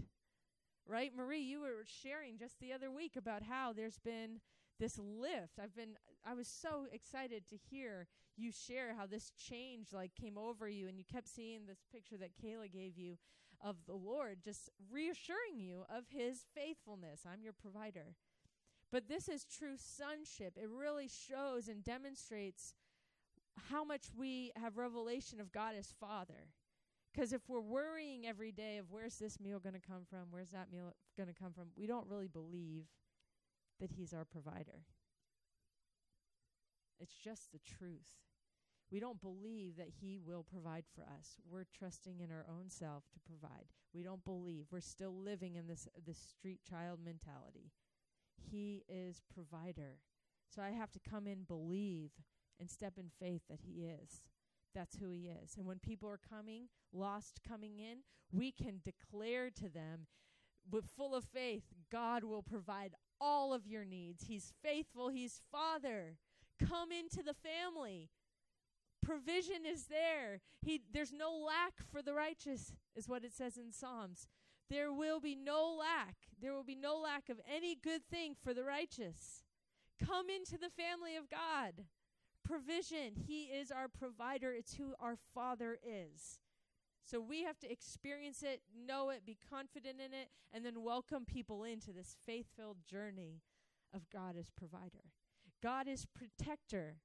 Right? 0.86 1.12
Marie, 1.16 1.40
you 1.40 1.60
were 1.60 1.84
sharing 1.86 2.36
just 2.36 2.60
the 2.60 2.72
other 2.72 2.90
week 2.90 3.16
about 3.16 3.42
how 3.42 3.72
there's 3.72 3.98
been 3.98 4.40
this 4.78 4.98
lift. 4.98 5.58
I've 5.62 5.74
been 5.74 5.96
I 6.26 6.34
was 6.34 6.48
so 6.48 6.86
excited 6.92 7.46
to 7.48 7.56
hear 7.56 8.06
you 8.36 8.50
share 8.50 8.94
how 8.94 9.06
this 9.06 9.30
change 9.30 9.92
like 9.92 10.12
came 10.14 10.36
over 10.36 10.68
you 10.68 10.88
and 10.88 10.98
you 10.98 11.04
kept 11.04 11.28
seeing 11.28 11.66
this 11.66 11.84
picture 11.92 12.16
that 12.18 12.36
Kayla 12.42 12.70
gave 12.72 12.98
you 12.98 13.16
of 13.62 13.76
the 13.86 13.94
Lord 13.94 14.38
just 14.44 14.70
reassuring 14.90 15.58
you 15.58 15.84
of 15.88 16.04
his 16.10 16.44
faithfulness. 16.54 17.20
I'm 17.30 17.42
your 17.42 17.52
provider. 17.52 18.14
But 18.92 19.08
this 19.08 19.28
is 19.28 19.44
true 19.44 19.76
sonship. 19.76 20.56
It 20.56 20.68
really 20.68 21.08
shows 21.08 21.68
and 21.68 21.82
demonstrates 21.82 22.74
how 23.70 23.84
much 23.84 24.06
we 24.16 24.52
have 24.56 24.76
revelation 24.76 25.40
of 25.40 25.52
God 25.52 25.74
as 25.78 25.92
Father. 25.98 26.48
Because 27.14 27.32
if 27.32 27.42
we're 27.48 27.60
worrying 27.60 28.26
every 28.26 28.50
day 28.50 28.78
of 28.78 28.86
where's 28.90 29.16
this 29.16 29.38
meal 29.38 29.60
going 29.60 29.74
to 29.74 29.86
come 29.86 30.02
from, 30.08 30.26
where's 30.30 30.50
that 30.50 30.72
meal 30.72 30.94
going 31.16 31.28
to 31.28 31.34
come 31.34 31.52
from, 31.52 31.68
we 31.76 31.86
don't 31.86 32.08
really 32.08 32.26
believe 32.26 32.86
that 33.80 33.92
He's 33.92 34.12
our 34.12 34.24
provider. 34.24 34.82
It's 36.98 37.14
just 37.14 37.52
the 37.52 37.60
truth. 37.60 38.18
We 38.90 38.98
don't 38.98 39.20
believe 39.20 39.76
that 39.76 39.90
He 40.00 40.18
will 40.18 40.42
provide 40.42 40.84
for 40.94 41.02
us. 41.02 41.36
We're 41.48 41.66
trusting 41.76 42.20
in 42.20 42.32
our 42.32 42.46
own 42.48 42.68
self 42.68 43.04
to 43.12 43.20
provide. 43.20 43.66
We 43.92 44.02
don't 44.02 44.24
believe. 44.24 44.66
We're 44.72 44.80
still 44.80 45.14
living 45.14 45.54
in 45.54 45.68
this 45.68 45.88
this 46.04 46.18
street 46.18 46.60
child 46.68 46.98
mentality. 47.04 47.70
He 48.50 48.84
is 48.88 49.22
provider. 49.32 49.98
So 50.48 50.62
I 50.62 50.70
have 50.70 50.90
to 50.92 51.00
come 51.00 51.26
in, 51.26 51.44
believe, 51.44 52.10
and 52.58 52.68
step 52.68 52.94
in 52.98 53.10
faith 53.20 53.42
that 53.48 53.60
He 53.62 53.84
is. 53.84 54.22
That's 54.74 54.96
who 54.96 55.10
He 55.10 55.30
is. 55.42 55.56
And 55.56 55.66
when 55.66 55.78
people 55.78 56.08
are 56.08 56.20
coming, 56.28 56.68
lost 56.92 57.40
coming 57.46 57.78
in, 57.78 57.98
we 58.32 58.50
can 58.50 58.80
declare 58.84 59.50
to 59.50 59.68
them, 59.68 60.06
with 60.70 60.88
full 60.96 61.14
of 61.14 61.24
faith, 61.24 61.64
God 61.92 62.24
will 62.24 62.42
provide 62.42 62.94
all 63.20 63.52
of 63.52 63.66
your 63.66 63.84
needs. 63.84 64.24
He's 64.26 64.52
faithful. 64.62 65.08
He's 65.08 65.40
Father. 65.52 66.16
Come 66.58 66.90
into 66.90 67.22
the 67.22 67.34
family. 67.34 68.10
Provision 69.04 69.66
is 69.66 69.86
there. 69.86 70.40
He 70.62 70.80
there's 70.92 71.12
no 71.12 71.30
lack 71.32 71.74
for 71.92 72.00
the 72.00 72.14
righteous 72.14 72.72
is 72.96 73.08
what 73.08 73.24
it 73.24 73.34
says 73.34 73.58
in 73.58 73.72
Psalms. 73.72 74.26
There 74.70 74.92
will 74.92 75.20
be 75.20 75.34
no 75.34 75.76
lack. 75.78 76.16
There 76.40 76.54
will 76.54 76.64
be 76.64 76.74
no 76.74 76.96
lack 76.96 77.28
of 77.28 77.38
any 77.52 77.74
good 77.74 78.06
thing 78.10 78.34
for 78.42 78.54
the 78.54 78.64
righteous. 78.64 79.42
Come 80.02 80.30
into 80.30 80.56
the 80.56 80.70
family 80.70 81.16
of 81.16 81.30
God. 81.30 81.84
Provision. 82.44 83.14
He 83.26 83.44
is 83.44 83.70
our 83.70 83.88
provider. 83.88 84.52
It's 84.52 84.74
who 84.74 84.94
our 85.00 85.16
Father 85.34 85.78
is. 85.82 86.40
So 87.04 87.20
we 87.20 87.42
have 87.44 87.58
to 87.60 87.70
experience 87.70 88.42
it, 88.42 88.62
know 88.86 89.10
it, 89.10 89.26
be 89.26 89.36
confident 89.50 89.96
in 90.00 90.14
it, 90.14 90.28
and 90.52 90.64
then 90.64 90.82
welcome 90.82 91.24
people 91.26 91.64
into 91.64 91.92
this 91.92 92.16
faith 92.24 92.46
filled 92.56 92.78
journey 92.88 93.42
of 93.94 94.08
God 94.10 94.36
as 94.38 94.50
provider. 94.50 95.12
God 95.62 95.86
is 95.86 96.06
protector. 96.06 96.96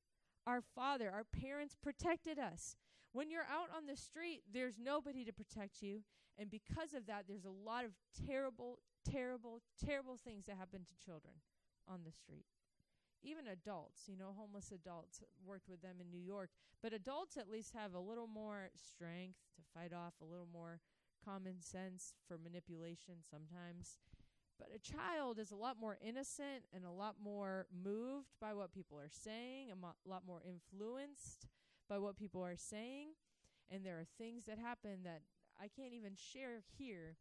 Our 0.47 0.61
father, 0.61 1.11
our 1.11 1.25
parents 1.25 1.75
protected 1.81 2.39
us. 2.39 2.77
When 3.11 3.29
you're 3.29 3.41
out 3.41 3.69
on 3.75 3.87
the 3.87 3.97
street, 3.97 4.43
there's 4.51 4.77
nobody 4.81 5.25
to 5.25 5.33
protect 5.33 5.81
you. 5.81 6.01
And 6.37 6.49
because 6.49 6.93
of 6.93 7.05
that, 7.07 7.25
there's 7.27 7.45
a 7.45 7.49
lot 7.49 7.83
of 7.83 7.91
terrible, 8.25 8.79
terrible, 9.09 9.61
terrible 9.83 10.15
things 10.15 10.45
that 10.45 10.55
happen 10.57 10.85
to 10.85 11.05
children 11.05 11.33
on 11.87 11.99
the 12.05 12.11
street. 12.11 12.45
Even 13.23 13.47
adults, 13.47 14.03
you 14.07 14.17
know, 14.17 14.33
homeless 14.37 14.71
adults, 14.71 15.21
worked 15.45 15.67
with 15.69 15.81
them 15.81 15.97
in 15.99 16.09
New 16.09 16.23
York. 16.23 16.49
But 16.81 16.93
adults 16.93 17.37
at 17.37 17.49
least 17.49 17.73
have 17.73 17.93
a 17.93 17.99
little 17.99 18.27
more 18.27 18.69
strength 18.75 19.39
to 19.55 19.61
fight 19.73 19.93
off, 19.93 20.13
a 20.21 20.25
little 20.25 20.47
more 20.51 20.79
common 21.23 21.61
sense 21.61 22.13
for 22.27 22.37
manipulation 22.37 23.15
sometimes. 23.29 23.97
But 24.57 24.69
a 24.75 24.79
child 24.79 25.39
is 25.39 25.51
a 25.51 25.55
lot 25.55 25.77
more 25.79 25.97
innocent 26.05 26.65
and 26.73 26.85
a 26.85 26.91
lot 26.91 27.15
more 27.23 27.67
moved 27.83 28.31
by 28.41 28.53
what 28.53 28.73
people 28.73 28.99
are 28.99 29.09
saying, 29.09 29.69
a 29.71 30.09
lot 30.09 30.23
more 30.27 30.41
influenced 30.45 31.47
by 31.89 31.97
what 31.97 32.17
people 32.17 32.43
are 32.43 32.57
saying. 32.57 33.09
And 33.71 33.85
there 33.85 33.99
are 33.99 34.05
things 34.17 34.45
that 34.45 34.59
happen 34.59 35.03
that 35.03 35.21
I 35.61 35.67
can't 35.67 35.93
even 35.93 36.13
share 36.15 36.61
here 36.77 37.17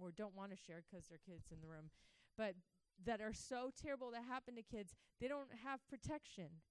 or 0.00 0.10
don't 0.10 0.36
want 0.36 0.50
to 0.50 0.56
share 0.56 0.82
because 0.82 1.06
they're 1.06 1.18
kids 1.24 1.50
in 1.50 1.60
the 1.60 1.68
room, 1.68 1.90
but 2.36 2.54
that 3.04 3.20
are 3.20 3.32
so 3.32 3.70
terrible 3.80 4.10
that 4.10 4.24
happen 4.28 4.54
to 4.56 4.62
kids. 4.62 4.94
They 5.20 5.28
don't 5.28 5.50
have 5.64 5.86
protection. 5.88 6.62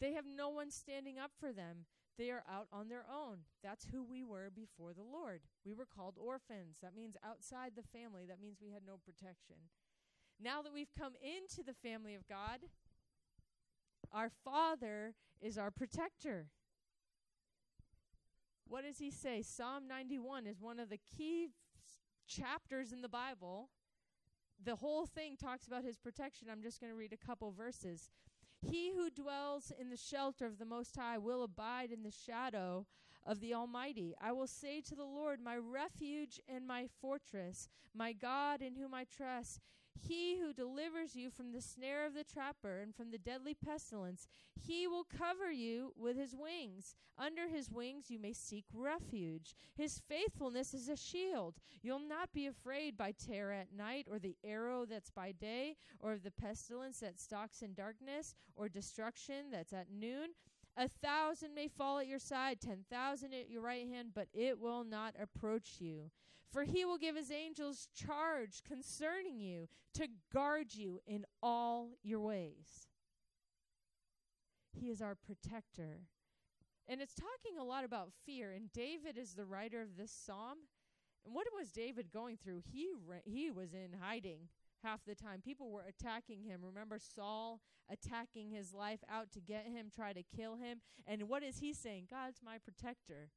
They 0.00 0.12
have 0.14 0.24
no 0.24 0.48
one 0.48 0.70
standing 0.70 1.18
up 1.18 1.32
for 1.38 1.52
them. 1.52 1.84
They 2.18 2.30
are 2.30 2.44
out 2.50 2.66
on 2.72 2.88
their 2.88 3.04
own. 3.10 3.38
That's 3.62 3.86
who 3.92 4.02
we 4.02 4.22
were 4.22 4.50
before 4.54 4.92
the 4.92 5.02
Lord. 5.02 5.40
We 5.64 5.72
were 5.72 5.86
called 5.86 6.14
orphans. 6.18 6.76
That 6.82 6.96
means 6.96 7.16
outside 7.24 7.72
the 7.76 7.98
family. 7.98 8.24
That 8.26 8.40
means 8.40 8.58
we 8.60 8.72
had 8.72 8.82
no 8.86 8.98
protection. 9.04 9.56
Now 10.42 10.62
that 10.62 10.72
we've 10.72 10.92
come 10.98 11.12
into 11.22 11.62
the 11.62 11.74
family 11.74 12.14
of 12.14 12.26
God, 12.28 12.60
our 14.12 14.30
Father 14.44 15.14
is 15.40 15.56
our 15.56 15.70
protector. 15.70 16.46
What 18.66 18.84
does 18.84 18.98
he 18.98 19.10
say? 19.10 19.42
Psalm 19.42 19.88
91 19.88 20.46
is 20.46 20.60
one 20.60 20.78
of 20.78 20.90
the 20.90 20.98
key 20.98 21.48
chapters 22.26 22.92
in 22.92 23.02
the 23.02 23.08
Bible. 23.08 23.68
The 24.62 24.76
whole 24.76 25.06
thing 25.06 25.36
talks 25.36 25.66
about 25.66 25.84
his 25.84 25.96
protection. 25.96 26.48
I'm 26.50 26.62
just 26.62 26.80
going 26.80 26.92
to 26.92 26.96
read 26.96 27.14
a 27.14 27.26
couple 27.26 27.50
verses. 27.50 28.10
He 28.60 28.92
who 28.92 29.08
dwells 29.08 29.72
in 29.78 29.88
the 29.88 29.96
shelter 29.96 30.44
of 30.44 30.58
the 30.58 30.66
Most 30.66 30.96
High 30.96 31.16
will 31.16 31.42
abide 31.42 31.90
in 31.90 32.02
the 32.02 32.10
shadow 32.10 32.86
of 33.24 33.40
the 33.40 33.54
Almighty. 33.54 34.14
I 34.20 34.32
will 34.32 34.46
say 34.46 34.82
to 34.82 34.94
the 34.94 35.04
Lord, 35.04 35.40
my 35.42 35.56
refuge 35.56 36.40
and 36.46 36.66
my 36.66 36.86
fortress, 37.00 37.68
my 37.94 38.12
God 38.12 38.60
in 38.60 38.76
whom 38.76 38.92
I 38.92 39.04
trust. 39.04 39.60
He 39.98 40.38
who 40.38 40.52
delivers 40.52 41.14
you 41.14 41.30
from 41.30 41.52
the 41.52 41.60
snare 41.60 42.06
of 42.06 42.14
the 42.14 42.24
trapper 42.24 42.78
and 42.78 42.94
from 42.94 43.10
the 43.10 43.18
deadly 43.18 43.54
pestilence, 43.54 44.26
he 44.54 44.86
will 44.86 45.04
cover 45.04 45.50
you 45.50 45.92
with 45.96 46.16
his 46.16 46.34
wings. 46.34 46.94
Under 47.18 47.48
his 47.48 47.70
wings 47.70 48.10
you 48.10 48.18
may 48.18 48.32
seek 48.32 48.64
refuge. 48.72 49.54
His 49.74 50.00
faithfulness 50.08 50.74
is 50.74 50.88
a 50.88 50.96
shield. 50.96 51.56
You'll 51.82 51.98
not 51.98 52.32
be 52.32 52.46
afraid 52.46 52.96
by 52.96 53.12
terror 53.12 53.52
at 53.52 53.72
night, 53.72 54.06
or 54.10 54.18
the 54.18 54.36
arrow 54.42 54.84
that's 54.84 55.10
by 55.10 55.32
day, 55.32 55.76
or 55.98 56.12
of 56.12 56.22
the 56.22 56.30
pestilence 56.30 57.00
that 57.00 57.20
stalks 57.20 57.62
in 57.62 57.74
darkness, 57.74 58.34
or 58.56 58.68
destruction 58.68 59.50
that's 59.50 59.72
at 59.72 59.90
noon. 59.90 60.30
A 60.76 60.88
thousand 60.88 61.54
may 61.54 61.68
fall 61.68 61.98
at 61.98 62.06
your 62.06 62.18
side, 62.18 62.60
ten 62.60 62.84
thousand 62.90 63.34
at 63.34 63.50
your 63.50 63.62
right 63.62 63.86
hand, 63.86 64.10
but 64.14 64.28
it 64.32 64.58
will 64.58 64.84
not 64.84 65.14
approach 65.20 65.76
you. 65.78 66.10
For 66.52 66.64
he 66.64 66.84
will 66.84 66.98
give 66.98 67.16
his 67.16 67.30
angels 67.30 67.88
charge 67.94 68.62
concerning 68.66 69.38
you 69.38 69.68
to 69.94 70.08
guard 70.32 70.74
you 70.74 71.00
in 71.06 71.24
all 71.42 71.90
your 72.02 72.20
ways. 72.20 72.88
He 74.72 74.88
is 74.88 75.00
our 75.00 75.14
protector. 75.14 76.00
And 76.88 77.00
it's 77.00 77.14
talking 77.14 77.58
a 77.58 77.64
lot 77.64 77.84
about 77.84 78.12
fear. 78.26 78.52
And 78.52 78.72
David 78.72 79.16
is 79.16 79.34
the 79.34 79.44
writer 79.44 79.80
of 79.80 79.96
this 79.96 80.10
psalm. 80.10 80.58
And 81.24 81.34
what 81.34 81.46
was 81.56 81.70
David 81.70 82.12
going 82.12 82.36
through? 82.36 82.62
He 82.72 82.88
ra- 83.06 83.16
he 83.24 83.50
was 83.50 83.74
in 83.74 83.98
hiding 84.00 84.48
half 84.82 85.04
the 85.04 85.14
time. 85.14 85.40
People 85.40 85.70
were 85.70 85.84
attacking 85.88 86.42
him. 86.42 86.60
Remember 86.64 86.98
Saul 86.98 87.60
attacking 87.90 88.50
his 88.50 88.72
life 88.72 89.00
out 89.10 89.30
to 89.32 89.40
get 89.40 89.66
him, 89.66 89.90
try 89.94 90.12
to 90.12 90.22
kill 90.22 90.56
him. 90.56 90.80
And 91.06 91.28
what 91.28 91.42
is 91.42 91.58
he 91.58 91.72
saying? 91.72 92.06
God's 92.10 92.40
my 92.44 92.56
protector. 92.58 93.28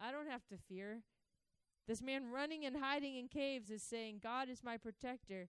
I 0.00 0.12
don't 0.12 0.30
have 0.30 0.46
to 0.48 0.56
fear. 0.56 1.02
This 1.86 2.02
man 2.02 2.30
running 2.30 2.64
and 2.64 2.76
hiding 2.76 3.16
in 3.16 3.28
caves 3.28 3.70
is 3.70 3.82
saying, 3.82 4.20
God 4.22 4.48
is 4.48 4.62
my 4.62 4.76
protector. 4.76 5.48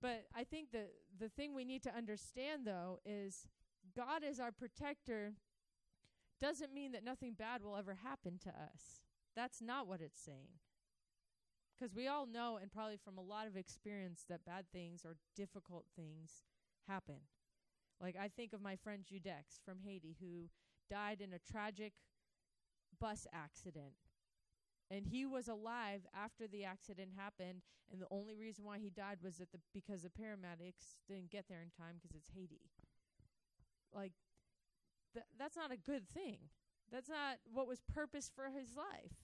But 0.00 0.26
I 0.34 0.44
think 0.44 0.70
the, 0.72 0.86
the 1.18 1.28
thing 1.28 1.54
we 1.54 1.64
need 1.64 1.82
to 1.82 1.94
understand, 1.94 2.66
though, 2.66 3.00
is 3.04 3.48
God 3.94 4.22
is 4.24 4.38
our 4.38 4.52
protector 4.52 5.34
doesn't 6.40 6.72
mean 6.72 6.92
that 6.92 7.04
nothing 7.04 7.34
bad 7.34 7.62
will 7.62 7.76
ever 7.76 7.98
happen 8.02 8.38
to 8.44 8.48
us. 8.48 9.02
That's 9.36 9.60
not 9.60 9.86
what 9.86 10.00
it's 10.00 10.20
saying. 10.20 10.58
Because 11.78 11.94
we 11.94 12.08
all 12.08 12.26
know, 12.26 12.58
and 12.60 12.70
probably 12.70 12.98
from 13.02 13.18
a 13.18 13.22
lot 13.22 13.46
of 13.46 13.56
experience, 13.56 14.24
that 14.28 14.44
bad 14.44 14.66
things 14.72 15.02
or 15.04 15.16
difficult 15.36 15.84
things 15.96 16.44
happen. 16.88 17.20
Like 18.00 18.16
I 18.20 18.28
think 18.28 18.52
of 18.52 18.62
my 18.62 18.76
friend 18.76 19.04
Judex 19.04 19.60
from 19.64 19.78
Haiti 19.84 20.16
who 20.20 20.48
died 20.90 21.20
in 21.20 21.32
a 21.32 21.52
tragic 21.52 21.92
bus 23.00 23.26
accident 23.32 23.94
and 24.90 25.06
he 25.06 25.24
was 25.24 25.48
alive 25.48 26.00
after 26.14 26.46
the 26.48 26.64
accident 26.64 27.10
happened 27.16 27.62
and 27.92 28.00
the 28.00 28.06
only 28.10 28.34
reason 28.34 28.64
why 28.64 28.78
he 28.78 28.90
died 28.90 29.18
was 29.22 29.38
that 29.38 29.52
the 29.52 29.58
because 29.72 30.02
the 30.02 30.10
paramedics 30.10 30.98
didn't 31.08 31.30
get 31.30 31.46
there 31.48 31.62
in 31.62 31.70
time 31.70 31.96
because 32.00 32.14
it's 32.14 32.30
Haiti. 32.34 32.70
Like 33.94 34.12
th- 35.14 35.26
that's 35.38 35.56
not 35.56 35.72
a 35.72 35.76
good 35.76 36.08
thing. 36.08 36.38
That's 36.92 37.08
not 37.08 37.38
what 37.52 37.68
was 37.68 37.80
purpose 37.92 38.30
for 38.34 38.50
his 38.50 38.76
life. 38.76 39.14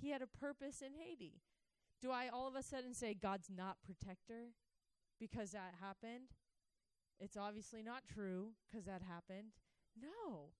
He 0.00 0.10
had 0.10 0.22
a 0.22 0.26
purpose 0.26 0.82
in 0.82 0.92
Haiti. 0.94 1.40
Do 2.00 2.10
I 2.10 2.28
all 2.28 2.48
of 2.48 2.56
a 2.56 2.62
sudden 2.62 2.94
say 2.94 3.14
God's 3.14 3.48
not 3.54 3.76
protector 3.84 4.50
because 5.20 5.52
that 5.52 5.74
happened? 5.80 6.34
It's 7.20 7.36
obviously 7.36 7.82
not 7.82 8.02
true 8.12 8.50
because 8.68 8.86
that 8.86 9.02
happened. 9.02 9.52
No. 10.00 10.50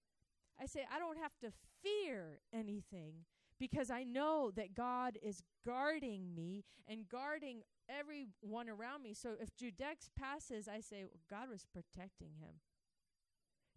I 0.61 0.67
say 0.67 0.85
I 0.93 0.99
don't 0.99 1.19
have 1.19 1.37
to 1.41 1.53
fear 1.83 2.41
anything 2.53 3.25
because 3.63 3.93
I 3.93 4.03
know 4.03 4.51
that 4.57 4.75
God 4.75 5.17
is 5.23 5.41
guarding 5.65 6.35
me 6.35 6.65
and 6.89 7.09
guarding 7.09 7.61
everyone 7.89 8.69
around 8.69 9.05
me. 9.05 9.15
So 9.15 9.35
if 9.41 9.55
Judex 9.55 10.11
passes, 10.19 10.67
I 10.67 10.81
say, 10.81 11.05
well, 11.05 11.21
God 11.31 11.49
was 11.49 11.65
protecting 11.73 12.33
him. 12.41 12.57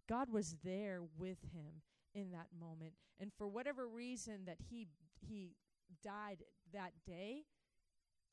God 0.08 0.28
was 0.28 0.56
there 0.64 1.02
with 1.16 1.38
him 1.54 1.82
in 2.16 2.32
that 2.32 2.48
moment. 2.58 2.94
And 3.20 3.30
for 3.38 3.46
whatever 3.46 3.86
reason 3.86 4.40
that 4.46 4.56
he 4.68 4.88
he 5.20 5.54
died 6.02 6.42
that 6.72 6.90
day, 7.06 7.44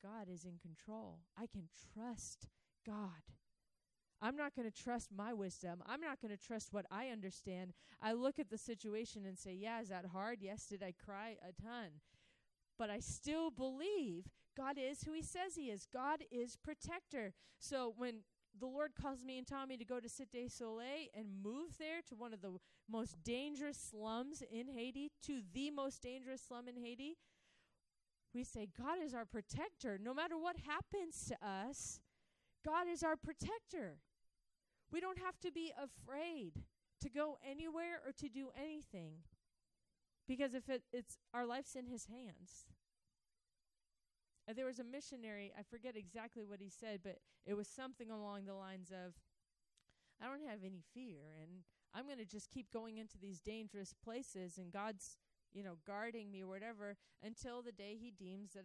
God 0.02 0.28
is 0.28 0.44
in 0.44 0.58
control. 0.58 1.20
I 1.38 1.46
can 1.46 1.68
trust 1.94 2.48
God. 2.84 3.22
I'm 4.24 4.36
not 4.36 4.56
going 4.56 4.70
to 4.70 4.82
trust 4.82 5.10
my 5.14 5.34
wisdom. 5.34 5.82
I'm 5.86 6.00
not 6.00 6.18
going 6.18 6.34
to 6.34 6.42
trust 6.42 6.72
what 6.72 6.86
I 6.90 7.08
understand. 7.08 7.74
I 8.00 8.14
look 8.14 8.38
at 8.38 8.48
the 8.48 8.56
situation 8.56 9.26
and 9.26 9.38
say, 9.38 9.52
Yeah, 9.52 9.82
is 9.82 9.90
that 9.90 10.06
hard? 10.06 10.38
Yes, 10.40 10.64
did 10.64 10.82
I 10.82 10.94
cry? 11.04 11.36
A 11.46 11.52
ton. 11.62 12.00
But 12.78 12.88
I 12.88 13.00
still 13.00 13.50
believe 13.50 14.30
God 14.56 14.78
is 14.78 15.02
who 15.02 15.12
He 15.12 15.20
says 15.20 15.56
He 15.56 15.64
is. 15.64 15.86
God 15.92 16.24
is 16.32 16.56
protector. 16.56 17.34
So 17.58 17.92
when 17.98 18.20
the 18.58 18.64
Lord 18.66 18.92
calls 18.98 19.22
me 19.22 19.36
and 19.36 19.46
Tommy 19.46 19.76
to 19.76 19.84
go 19.84 20.00
to 20.00 20.08
Cité 20.08 20.50
Soleil 20.50 21.08
and 21.14 21.26
move 21.42 21.76
there 21.78 22.00
to 22.08 22.14
one 22.14 22.32
of 22.32 22.40
the 22.40 22.56
most 22.90 23.22
dangerous 23.24 23.76
slums 23.76 24.42
in 24.50 24.68
Haiti, 24.68 25.10
to 25.26 25.42
the 25.52 25.70
most 25.70 26.00
dangerous 26.00 26.40
slum 26.48 26.66
in 26.66 26.82
Haiti, 26.82 27.18
we 28.32 28.42
say, 28.42 28.68
God 28.76 29.02
is 29.04 29.12
our 29.12 29.26
protector. 29.26 29.98
No 30.02 30.14
matter 30.14 30.38
what 30.38 30.56
happens 30.66 31.26
to 31.28 31.46
us, 31.46 32.00
God 32.64 32.86
is 32.90 33.02
our 33.02 33.16
protector. 33.16 33.98
We 34.92 35.00
don't 35.00 35.18
have 35.18 35.38
to 35.40 35.50
be 35.50 35.72
afraid 35.76 36.62
to 37.00 37.08
go 37.10 37.38
anywhere 37.48 38.00
or 38.04 38.12
to 38.12 38.28
do 38.28 38.48
anything. 38.58 39.16
Because 40.26 40.54
if 40.54 40.68
it, 40.68 40.82
it's 40.92 41.18
our 41.34 41.46
life's 41.46 41.74
in 41.74 41.86
his 41.86 42.06
hands. 42.06 42.66
And 44.46 44.56
there 44.56 44.66
was 44.66 44.78
a 44.78 44.84
missionary, 44.84 45.52
I 45.58 45.62
forget 45.62 45.96
exactly 45.96 46.44
what 46.44 46.60
he 46.60 46.68
said, 46.68 47.00
but 47.02 47.18
it 47.46 47.54
was 47.54 47.68
something 47.68 48.10
along 48.10 48.44
the 48.44 48.54
lines 48.54 48.90
of 48.90 49.14
I 50.22 50.26
don't 50.26 50.48
have 50.48 50.60
any 50.64 50.82
fear 50.94 51.36
and 51.42 51.64
I'm 51.94 52.06
going 52.06 52.18
to 52.18 52.24
just 52.24 52.50
keep 52.50 52.72
going 52.72 52.98
into 52.98 53.18
these 53.18 53.40
dangerous 53.40 53.94
places 54.04 54.58
and 54.58 54.72
God's, 54.72 55.18
you 55.52 55.62
know, 55.62 55.76
guarding 55.86 56.30
me 56.30 56.42
or 56.42 56.48
whatever 56.48 56.96
until 57.22 57.62
the 57.62 57.72
day 57.72 57.96
he 57.98 58.10
deems 58.10 58.52
that 58.52 58.64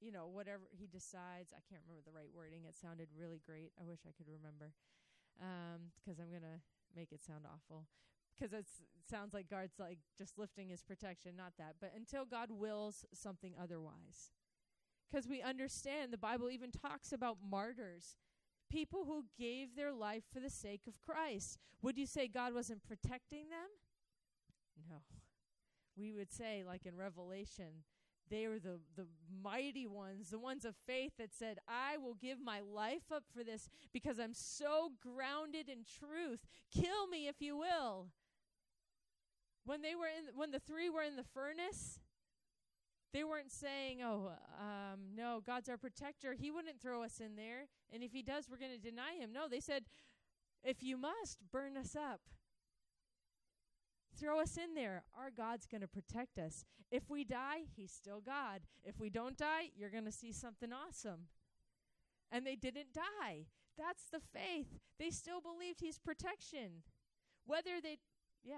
you 0.00 0.12
know, 0.12 0.28
whatever 0.28 0.68
he 0.70 0.86
decides. 0.86 1.52
I 1.52 1.64
can't 1.68 1.80
remember 1.86 2.04
the 2.04 2.16
right 2.16 2.30
wording. 2.32 2.64
It 2.68 2.76
sounded 2.76 3.08
really 3.16 3.40
great. 3.44 3.72
I 3.80 3.84
wish 3.84 4.00
I 4.06 4.12
could 4.16 4.28
remember 4.28 4.72
because 5.38 6.18
um, 6.18 6.24
I'm 6.24 6.32
gonna 6.32 6.60
make 6.94 7.12
it 7.12 7.20
sound 7.22 7.44
awful. 7.46 7.86
Because 8.34 8.52
it 8.52 8.66
sounds 9.10 9.32
like 9.32 9.48
God's 9.48 9.78
like 9.78 9.98
just 10.18 10.38
lifting 10.38 10.68
his 10.68 10.82
protection, 10.82 11.32
not 11.36 11.52
that. 11.58 11.76
But 11.80 11.92
until 11.96 12.24
God 12.24 12.50
wills 12.50 13.04
something 13.14 13.54
otherwise. 13.60 14.32
Because 15.10 15.28
we 15.28 15.40
understand 15.40 16.12
the 16.12 16.18
Bible 16.18 16.50
even 16.50 16.70
talks 16.70 17.12
about 17.12 17.38
martyrs 17.48 18.16
People 18.70 19.04
who 19.04 19.24
gave 19.38 19.76
their 19.76 19.92
life 19.92 20.24
for 20.32 20.40
the 20.40 20.50
sake 20.50 20.82
of 20.88 21.00
Christ. 21.00 21.58
Would 21.82 21.96
you 21.96 22.06
say 22.06 22.26
God 22.26 22.52
wasn't 22.52 22.82
protecting 22.82 23.48
them? 23.48 23.68
No. 24.90 24.96
We 25.96 26.12
would 26.12 26.32
say, 26.32 26.64
like 26.66 26.84
in 26.84 26.96
Revelation, 26.96 27.84
they 28.30 28.48
were 28.48 28.58
the, 28.58 28.80
the 28.96 29.06
mighty 29.42 29.86
ones, 29.86 30.30
the 30.30 30.38
ones 30.38 30.64
of 30.64 30.74
faith 30.86 31.12
that 31.18 31.32
said, 31.32 31.58
I 31.68 31.96
will 31.96 32.14
give 32.14 32.40
my 32.40 32.60
life 32.60 33.12
up 33.12 33.24
for 33.34 33.44
this 33.44 33.68
because 33.92 34.18
I'm 34.18 34.34
so 34.34 34.92
grounded 35.00 35.68
in 35.68 35.84
truth. 35.84 36.40
Kill 36.72 37.06
me 37.06 37.28
if 37.28 37.40
you 37.40 37.56
will. 37.56 38.08
When 39.64 39.82
they 39.82 39.94
were 39.94 40.06
in 40.06 40.36
when 40.36 40.52
the 40.52 40.60
three 40.60 40.88
were 40.88 41.02
in 41.02 41.16
the 41.16 41.24
furnace, 41.24 41.98
they 43.12 43.24
weren't 43.24 43.50
saying, 43.50 44.00
"Oh, 44.00 44.30
um, 44.60 45.00
no, 45.16 45.42
God's 45.44 45.68
our 45.68 45.76
protector. 45.76 46.34
He 46.34 46.52
wouldn't 46.52 46.80
throw 46.80 47.02
us 47.02 47.18
in 47.18 47.34
there, 47.34 47.66
and 47.92 48.04
if 48.04 48.12
he 48.12 48.22
does, 48.22 48.48
we're 48.48 48.58
going 48.58 48.70
to 48.70 48.78
deny 48.78 49.14
him." 49.14 49.32
No, 49.32 49.48
they 49.48 49.58
said, 49.58 49.86
"If 50.62 50.84
you 50.84 50.96
must, 50.96 51.38
burn 51.50 51.76
us 51.76 51.96
up." 51.96 52.20
Throw 54.18 54.40
us 54.40 54.56
in 54.56 54.74
there. 54.74 55.02
Our 55.18 55.30
God's 55.30 55.66
going 55.66 55.82
to 55.82 55.88
protect 55.88 56.38
us. 56.38 56.64
If 56.90 57.10
we 57.10 57.24
die, 57.24 57.64
He's 57.76 57.92
still 57.92 58.20
God. 58.20 58.62
If 58.84 58.98
we 58.98 59.10
don't 59.10 59.36
die, 59.36 59.70
you're 59.76 59.90
going 59.90 60.06
to 60.06 60.12
see 60.12 60.32
something 60.32 60.70
awesome. 60.72 61.28
And 62.32 62.46
they 62.46 62.56
didn't 62.56 62.94
die. 62.94 63.46
That's 63.76 64.04
the 64.10 64.20
faith. 64.20 64.78
They 64.98 65.10
still 65.10 65.40
believed 65.40 65.80
He's 65.80 65.98
protection. 65.98 66.82
Whether 67.44 67.80
they, 67.82 67.98
yeah. 68.42 68.56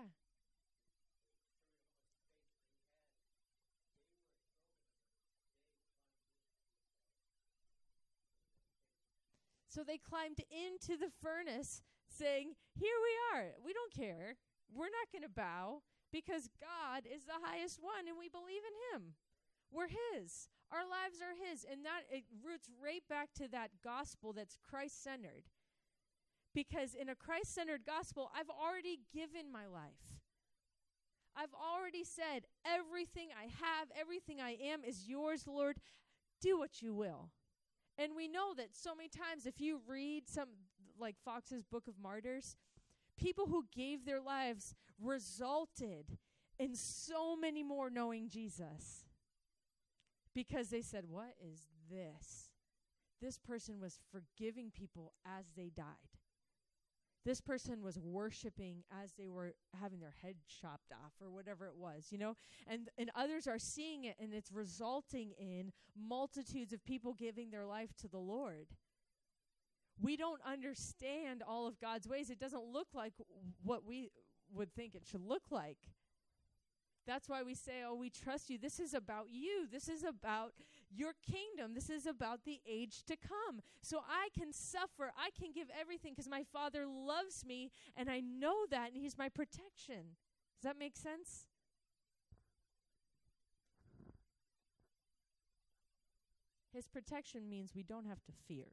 So 9.68 9.82
they 9.84 9.98
climbed 9.98 10.40
into 10.50 10.96
the 10.98 11.10
furnace 11.20 11.82
saying, 12.08 12.54
Here 12.74 12.88
we 13.02 13.38
are. 13.38 13.54
We 13.64 13.72
don't 13.72 13.92
care 13.92 14.36
we're 14.74 14.92
not 14.92 15.12
going 15.12 15.22
to 15.22 15.33
bow 15.33 15.83
because 16.12 16.48
God 16.61 17.04
is 17.04 17.24
the 17.24 17.40
highest 17.42 17.78
one 17.81 18.09
and 18.09 18.18
we 18.18 18.28
believe 18.28 18.62
in 18.64 18.76
him. 18.90 19.14
We're 19.70 19.88
his. 19.88 20.48
Our 20.72 20.85
lives 20.85 21.20
are 21.20 21.37
his 21.37 21.64
and 21.64 21.85
that 21.85 22.04
it 22.11 22.24
roots 22.44 22.68
right 22.83 23.02
back 23.09 23.33
to 23.37 23.48
that 23.48 23.70
gospel 23.83 24.33
that's 24.33 24.59
Christ-centered. 24.68 25.44
Because 26.54 26.94
in 26.94 27.09
a 27.09 27.14
Christ-centered 27.14 27.83
gospel, 27.87 28.31
I've 28.35 28.50
already 28.50 29.00
given 29.12 29.52
my 29.52 29.66
life. 29.66 30.18
I've 31.37 31.54
already 31.54 32.04
said 32.04 32.46
everything 32.66 33.28
I 33.38 33.44
have, 33.44 33.88
everything 33.98 34.40
I 34.40 34.57
am 34.61 34.83
is 34.83 35.07
yours, 35.07 35.46
Lord. 35.46 35.76
Do 36.40 36.59
what 36.59 36.83
you 36.83 36.94
will. 36.94 37.31
And 37.96 38.12
we 38.16 38.28
know 38.28 38.54
that 38.57 38.74
so 38.74 38.94
many 38.94 39.09
times 39.09 39.46
if 39.46 39.61
you 39.61 39.81
read 39.87 40.28
some 40.28 40.48
like 40.98 41.16
Fox's 41.24 41.62
Book 41.62 41.87
of 41.87 41.94
Martyrs, 42.02 42.57
people 43.18 43.46
who 43.46 43.66
gave 43.74 44.04
their 44.04 44.20
lives 44.20 44.74
resulted 45.02 46.18
in 46.59 46.74
so 46.74 47.37
many 47.37 47.62
more 47.62 47.90
knowing 47.90 48.28
Jesus 48.28 49.04
because 50.35 50.68
they 50.70 50.83
said, 50.83 51.04
What 51.09 51.35
is 51.40 51.66
this? 51.90 52.50
This 53.20 53.38
person 53.38 53.81
was 53.81 53.98
forgiving 54.12 54.70
people 54.72 55.12
as 55.26 55.46
they 55.57 55.70
died. 55.76 55.85
This 57.24 57.40
person 57.40 57.83
was 57.83 57.98
worshiping 57.98 58.85
as 59.02 59.12
they 59.12 59.28
were 59.28 59.54
having 59.78 59.98
their 59.98 60.14
head 60.22 60.37
chopped 60.46 60.92
off 60.92 61.12
or 61.20 61.31
whatever 61.31 61.66
it 61.66 61.74
was, 61.76 62.07
you 62.11 62.18
know? 62.18 62.37
And 62.66 62.88
and 62.96 63.11
others 63.14 63.46
are 63.46 63.59
seeing 63.59 64.04
it 64.04 64.16
and 64.20 64.33
it's 64.33 64.52
resulting 64.52 65.33
in 65.38 65.72
multitudes 65.96 66.72
of 66.72 66.85
people 66.85 67.14
giving 67.14 67.50
their 67.50 67.66
life 67.66 67.90
to 68.00 68.09
the 68.09 68.18
Lord 68.18 68.68
we 70.00 70.16
don't 70.16 70.40
understand 70.46 71.42
all 71.46 71.66
of 71.66 71.80
God's 71.80 72.08
ways. 72.08 72.30
It 72.30 72.38
doesn't 72.38 72.64
look 72.64 72.88
like 72.94 73.14
what 73.62 73.84
we 73.84 74.11
would 74.54 74.74
think 74.74 74.94
it 74.94 75.02
should 75.06 75.24
look 75.26 75.42
like. 75.50 75.78
That's 77.06 77.28
why 77.28 77.42
we 77.42 77.54
say, 77.54 77.82
Oh, 77.87 77.94
we 77.94 78.11
trust 78.11 78.50
you. 78.50 78.58
This 78.58 78.78
is 78.78 78.92
about 78.92 79.26
you. 79.30 79.66
This 79.70 79.88
is 79.88 80.04
about 80.04 80.52
your 80.94 81.12
kingdom. 81.26 81.74
This 81.74 81.88
is 81.88 82.06
about 82.06 82.40
the 82.44 82.61
age 82.68 83.02
to 83.06 83.16
come. 83.16 83.61
So 83.82 84.00
I 84.06 84.28
can 84.38 84.52
suffer. 84.52 85.11
I 85.16 85.30
can 85.38 85.52
give 85.52 85.68
everything 85.78 86.12
because 86.12 86.28
my 86.28 86.44
Father 86.52 86.84
loves 86.87 87.44
me 87.46 87.70
and 87.96 88.11
I 88.11 88.20
know 88.20 88.66
that 88.70 88.92
and 88.92 89.02
He's 89.02 89.16
my 89.16 89.30
protection. 89.30 90.16
Does 90.61 90.64
that 90.64 90.78
make 90.78 90.96
sense? 90.96 91.46
His 96.74 96.87
protection 96.87 97.48
means 97.48 97.74
we 97.74 97.82
don't 97.82 98.06
have 98.06 98.22
to 98.24 98.32
fear. 98.46 98.66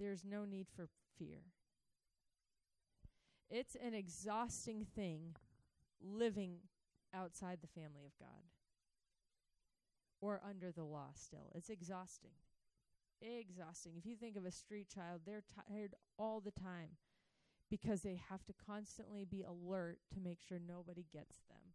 There's 0.00 0.24
no 0.24 0.46
need 0.46 0.66
for 0.74 0.88
fear. 1.18 1.42
It's 3.50 3.76
an 3.76 3.92
exhausting 3.92 4.86
thing 4.96 5.36
living 6.02 6.56
outside 7.14 7.58
the 7.60 7.80
family 7.80 8.06
of 8.06 8.18
God 8.18 8.46
or 10.20 10.40
under 10.48 10.72
the 10.72 10.84
law 10.84 11.08
still. 11.14 11.52
It's 11.54 11.68
exhausting. 11.68 12.30
Exhausting. 13.20 13.92
If 13.98 14.06
you 14.06 14.16
think 14.16 14.36
of 14.36 14.46
a 14.46 14.50
street 14.50 14.88
child, 14.88 15.22
they're 15.26 15.44
tired 15.68 15.94
all 16.18 16.40
the 16.40 16.52
time 16.52 16.96
because 17.70 18.00
they 18.00 18.20
have 18.30 18.44
to 18.46 18.54
constantly 18.66 19.24
be 19.24 19.42
alert 19.42 19.98
to 20.14 20.20
make 20.20 20.38
sure 20.40 20.58
nobody 20.58 21.04
gets 21.12 21.40
them. 21.48 21.74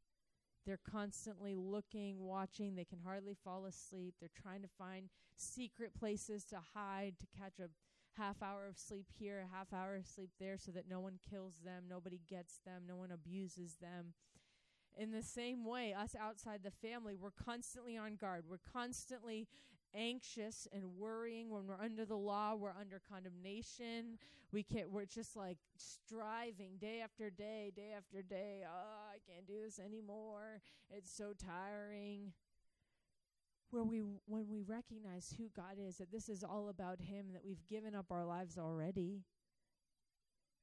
They're 0.65 0.79
constantly 0.89 1.53
looking, 1.53 2.19
watching. 2.19 2.75
They 2.75 2.85
can 2.85 2.99
hardly 3.05 3.35
fall 3.43 3.65
asleep. 3.65 4.15
They're 4.19 4.29
trying 4.41 4.63
to 4.63 4.67
find 4.79 5.09
secret 5.35 5.91
places 5.97 6.43
to 6.45 6.57
hide, 6.73 7.15
to 7.19 7.27
catch 7.39 7.59
a 7.59 7.69
half 8.17 8.41
hour 8.41 8.67
of 8.67 8.77
sleep 8.77 9.07
here, 9.17 9.45
a 9.45 9.55
half 9.55 9.73
hour 9.73 9.95
of 9.95 10.07
sleep 10.07 10.31
there, 10.39 10.57
so 10.57 10.71
that 10.71 10.89
no 10.89 10.99
one 10.99 11.19
kills 11.29 11.55
them, 11.63 11.83
nobody 11.89 12.21
gets 12.29 12.59
them, 12.65 12.83
no 12.87 12.95
one 12.95 13.11
abuses 13.11 13.75
them. 13.81 14.13
In 14.97 15.11
the 15.11 15.23
same 15.23 15.65
way, 15.65 15.93
us 15.93 16.15
outside 16.19 16.61
the 16.63 16.71
family, 16.71 17.15
we're 17.15 17.31
constantly 17.31 17.97
on 17.97 18.15
guard. 18.15 18.45
We're 18.49 18.59
constantly 18.71 19.47
anxious 19.93 20.67
and 20.73 20.83
worrying 20.97 21.49
when 21.49 21.67
we're 21.67 21.81
under 21.81 22.05
the 22.05 22.15
law, 22.15 22.55
we're 22.55 22.73
under 22.79 23.01
condemnation. 23.09 24.17
We 24.51 24.63
can't 24.63 24.91
we're 24.91 25.05
just 25.05 25.35
like 25.35 25.57
striving 25.77 26.77
day 26.79 27.01
after 27.03 27.29
day, 27.29 27.71
day 27.75 27.93
after 27.97 28.21
day. 28.21 28.63
Oh, 28.65 29.11
I 29.13 29.17
can't 29.29 29.47
do 29.47 29.55
this 29.63 29.79
anymore. 29.79 30.61
It's 30.89 31.11
so 31.11 31.33
tiring 31.33 32.33
where 33.71 33.83
we 33.83 34.01
when 34.25 34.47
we 34.49 34.61
recognize 34.61 35.33
who 35.37 35.49
God 35.55 35.77
is 35.79 35.97
that 35.97 36.11
this 36.11 36.29
is 36.29 36.43
all 36.43 36.69
about 36.69 37.01
him 37.01 37.27
that 37.33 37.45
we've 37.45 37.65
given 37.67 37.95
up 37.95 38.07
our 38.11 38.25
lives 38.25 38.57
already 38.57 39.23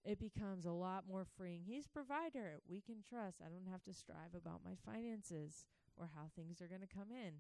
it 0.05 0.19
becomes 0.19 0.67
a 0.67 0.73
lot 0.73 1.05
more 1.09 1.25
freeing. 1.37 1.63
He's 1.65 1.87
provider. 1.87 2.61
We 2.69 2.81
can 2.81 2.97
trust. 3.09 3.41
I 3.41 3.49
don't 3.49 3.71
have 3.71 3.85
to 3.85 3.93
strive 3.93 4.35
about 4.35 4.65
my 4.65 4.73
finances 4.85 5.67
or 5.97 6.11
how 6.15 6.23
things 6.35 6.61
are 6.61 6.67
going 6.67 6.81
to 6.81 6.93
come 6.93 7.13
in. 7.13 7.35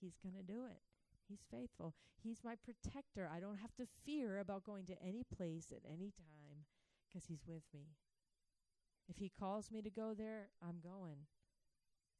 He's 0.00 0.16
going 0.22 0.36
to 0.36 0.42
do 0.42 0.66
it. 0.66 0.82
He's 1.28 1.44
faithful. 1.50 1.94
He's 2.22 2.44
my 2.44 2.54
protector. 2.54 3.28
I 3.32 3.40
don't 3.40 3.58
have 3.58 3.74
to 3.76 3.88
fear 4.04 4.38
about 4.38 4.62
going 4.62 4.86
to 4.86 5.02
any 5.02 5.24
place 5.36 5.72
at 5.72 5.82
any 5.84 6.12
time 6.12 6.66
because 7.08 7.26
he's 7.26 7.44
with 7.46 7.64
me. 7.74 7.88
If 9.08 9.18
he 9.18 9.28
calls 9.28 9.70
me 9.70 9.82
to 9.82 9.90
go 9.90 10.14
there 10.14 10.48
i'm 10.60 10.80
going 10.82 11.26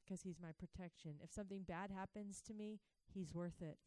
because 0.07 0.23
he's 0.23 0.41
my 0.41 0.53
protection. 0.59 1.15
If 1.23 1.33
something 1.33 1.63
bad 1.67 1.91
happens 1.91 2.41
to 2.47 2.55
me, 2.55 2.81
he's 3.13 3.35
worth 3.35 3.61
it. 3.61 3.79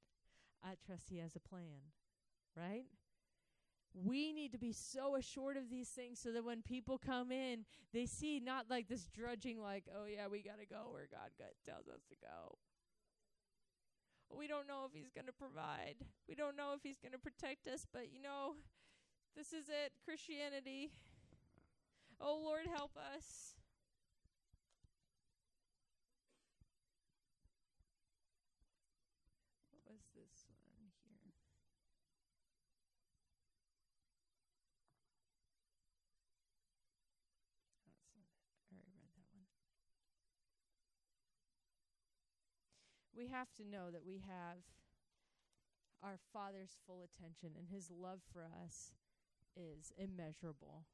I 0.64 0.74
trust 0.84 1.10
he 1.10 1.18
has 1.18 1.36
a 1.36 1.40
plan, 1.40 1.92
right? 2.56 2.86
We 3.94 4.32
need 4.32 4.52
to 4.52 4.58
be 4.58 4.72
so 4.72 5.16
assured 5.16 5.56
of 5.56 5.70
these 5.70 5.88
things 5.88 6.20
so 6.20 6.32
that 6.32 6.44
when 6.44 6.62
people 6.62 6.98
come 6.98 7.32
in, 7.32 7.64
they 7.92 8.06
see 8.06 8.38
not 8.38 8.66
like 8.68 8.88
this 8.88 9.08
drudging, 9.08 9.60
like, 9.60 9.84
oh, 9.96 10.04
yeah, 10.04 10.26
we 10.30 10.42
got 10.42 10.60
to 10.60 10.66
go 10.66 10.88
where 10.92 11.08
God 11.10 11.30
tells 11.64 11.88
us 11.88 12.02
to 12.10 12.16
go. 12.20 12.58
We 14.30 14.46
don't 14.46 14.68
know 14.68 14.84
if 14.86 14.92
He's 14.92 15.10
going 15.10 15.26
to 15.26 15.32
provide. 15.32 15.96
We 16.28 16.34
don't 16.34 16.56
know 16.56 16.74
if 16.76 16.82
He's 16.82 16.98
going 16.98 17.12
to 17.12 17.18
protect 17.18 17.66
us, 17.66 17.86
but 17.90 18.12
you 18.12 18.20
know, 18.20 18.56
this 19.34 19.52
is 19.52 19.68
it 19.68 19.92
Christianity. 20.04 20.90
Oh, 22.20 22.40
Lord, 22.44 22.66
help 22.66 22.92
us. 23.16 23.57
We 43.18 43.26
have 43.26 43.50
to 43.58 43.66
know 43.66 43.90
that 43.90 44.06
we 44.06 44.22
have 44.22 44.62
our 46.02 46.18
Father's 46.32 46.78
full 46.86 47.02
attention, 47.02 47.50
and 47.58 47.66
His 47.66 47.90
love 47.90 48.20
for 48.32 48.46
us 48.46 48.94
is 49.56 49.92
immeasurable. 49.98 50.86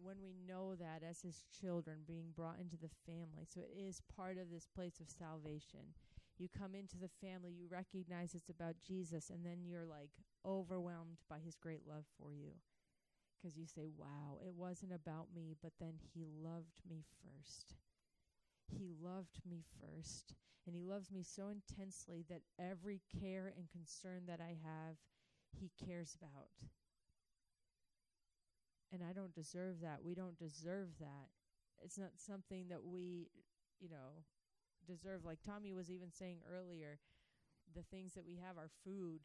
When 0.00 0.22
we 0.22 0.36
know 0.46 0.76
that 0.76 1.02
as 1.02 1.22
His 1.22 1.44
children 1.50 2.06
being 2.06 2.30
brought 2.36 2.60
into 2.60 2.76
the 2.76 2.94
family, 3.04 3.42
so 3.52 3.60
it 3.60 3.74
is 3.76 4.00
part 4.14 4.38
of 4.38 4.50
this 4.50 4.68
place 4.72 5.00
of 5.00 5.10
salvation. 5.10 5.98
You 6.38 6.46
come 6.46 6.76
into 6.76 6.96
the 6.96 7.10
family, 7.20 7.50
you 7.50 7.66
recognize 7.68 8.32
it's 8.32 8.48
about 8.48 8.76
Jesus, 8.86 9.28
and 9.28 9.44
then 9.44 9.66
you're 9.66 9.84
like 9.84 10.10
overwhelmed 10.46 11.18
by 11.28 11.38
his 11.44 11.56
great 11.56 11.82
love 11.88 12.04
for 12.16 12.32
you. 12.32 12.52
Because 13.34 13.56
you 13.56 13.66
say, 13.66 13.88
wow, 13.98 14.38
it 14.46 14.54
wasn't 14.54 14.92
about 14.92 15.34
me, 15.34 15.56
but 15.60 15.72
then 15.80 15.94
he 16.14 16.24
loved 16.24 16.80
me 16.88 17.02
first. 17.24 17.74
He 18.70 18.88
loved 19.02 19.40
me 19.48 19.64
first. 19.80 20.34
And 20.66 20.76
he 20.76 20.84
loves 20.84 21.10
me 21.10 21.22
so 21.22 21.48
intensely 21.48 22.24
that 22.28 22.42
every 22.60 23.00
care 23.20 23.52
and 23.56 23.70
concern 23.70 24.24
that 24.26 24.40
I 24.40 24.58
have, 24.62 24.96
he 25.58 25.70
cares 25.86 26.14
about. 26.20 26.48
And 28.92 29.02
I 29.02 29.12
don't 29.12 29.34
deserve 29.34 29.80
that. 29.80 30.04
We 30.04 30.14
don't 30.14 30.38
deserve 30.38 30.88
that. 31.00 31.28
It's 31.82 31.98
not 31.98 32.10
something 32.16 32.68
that 32.68 32.84
we, 32.84 33.28
you 33.80 33.88
know, 33.88 34.24
deserve. 34.86 35.24
Like 35.24 35.38
Tommy 35.44 35.72
was 35.72 35.90
even 35.90 36.12
saying 36.12 36.38
earlier, 36.50 36.98
the 37.74 37.82
things 37.82 38.14
that 38.14 38.26
we 38.26 38.36
have 38.36 38.58
are 38.58 38.70
food. 38.84 39.20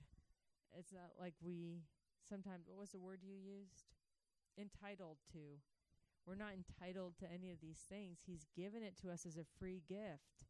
It's 0.77 0.93
not 0.93 1.19
like 1.19 1.33
we 1.41 1.83
sometimes, 2.27 2.67
what 2.67 2.79
was 2.79 2.91
the 2.91 2.99
word 2.99 3.19
you 3.21 3.35
used? 3.35 3.91
Entitled 4.57 5.17
to. 5.33 5.59
We're 6.25 6.35
not 6.35 6.53
entitled 6.53 7.17
to 7.19 7.31
any 7.31 7.51
of 7.51 7.59
these 7.61 7.83
things. 7.89 8.19
He's 8.25 8.47
given 8.55 8.81
it 8.81 8.95
to 9.01 9.11
us 9.11 9.25
as 9.25 9.37
a 9.37 9.45
free 9.59 9.81
gift. 9.87 10.47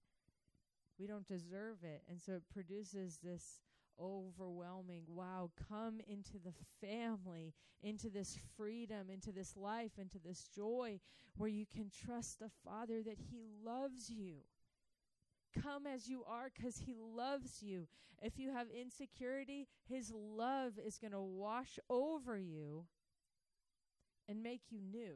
We 1.00 1.08
don't 1.08 1.28
deserve 1.28 1.78
it. 1.84 2.04
And 2.08 2.22
so 2.22 2.34
it 2.34 2.44
produces 2.54 3.20
this 3.24 3.62
overwhelming 4.00 5.04
wow, 5.08 5.52
come 5.70 6.00
into 6.08 6.40
the 6.44 6.54
family, 6.86 7.54
into 7.82 8.10
this 8.10 8.38
freedom, 8.56 9.10
into 9.12 9.32
this 9.32 9.56
life, 9.56 9.92
into 9.98 10.20
this 10.20 10.48
joy 10.56 11.00
where 11.38 11.50
you 11.50 11.66
can 11.66 11.90
trust 12.06 12.40
the 12.40 12.52
Father 12.64 13.02
that 13.04 13.18
He 13.30 13.44
loves 13.64 14.10
you. 14.10 14.38
Come 15.62 15.86
as 15.86 16.08
you 16.08 16.24
are 16.28 16.52
because 16.56 16.78
He 16.80 16.96
loves 16.96 17.62
you. 17.62 17.88
If 18.22 18.40
you 18.40 18.52
have 18.52 18.68
insecurity, 18.70 19.68
His 19.88 20.12
love 20.14 20.74
is 20.84 20.98
going 20.98 21.12
to 21.12 21.22
wash 21.22 21.78
over 21.90 22.38
you 22.38 22.86
and 24.28 24.42
make 24.42 24.62
you 24.70 24.80
new 24.80 25.16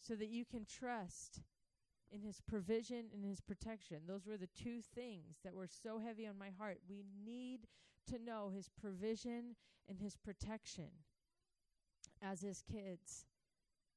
so 0.00 0.14
that 0.14 0.28
you 0.28 0.44
can 0.44 0.64
trust 0.64 1.40
in 2.12 2.22
his 2.22 2.40
provision 2.40 3.06
and 3.12 3.24
his 3.24 3.40
protection. 3.40 3.98
Those 4.06 4.26
were 4.26 4.36
the 4.36 4.48
two 4.48 4.80
things 4.94 5.38
that 5.44 5.54
were 5.54 5.66
so 5.66 5.98
heavy 5.98 6.26
on 6.26 6.38
my 6.38 6.50
heart. 6.58 6.78
We 6.88 7.04
need 7.24 7.66
to 8.08 8.18
know 8.18 8.50
his 8.54 8.68
provision 8.80 9.56
and 9.88 9.98
his 9.98 10.16
protection 10.16 10.90
as 12.22 12.40
his 12.40 12.62
kids 12.62 13.26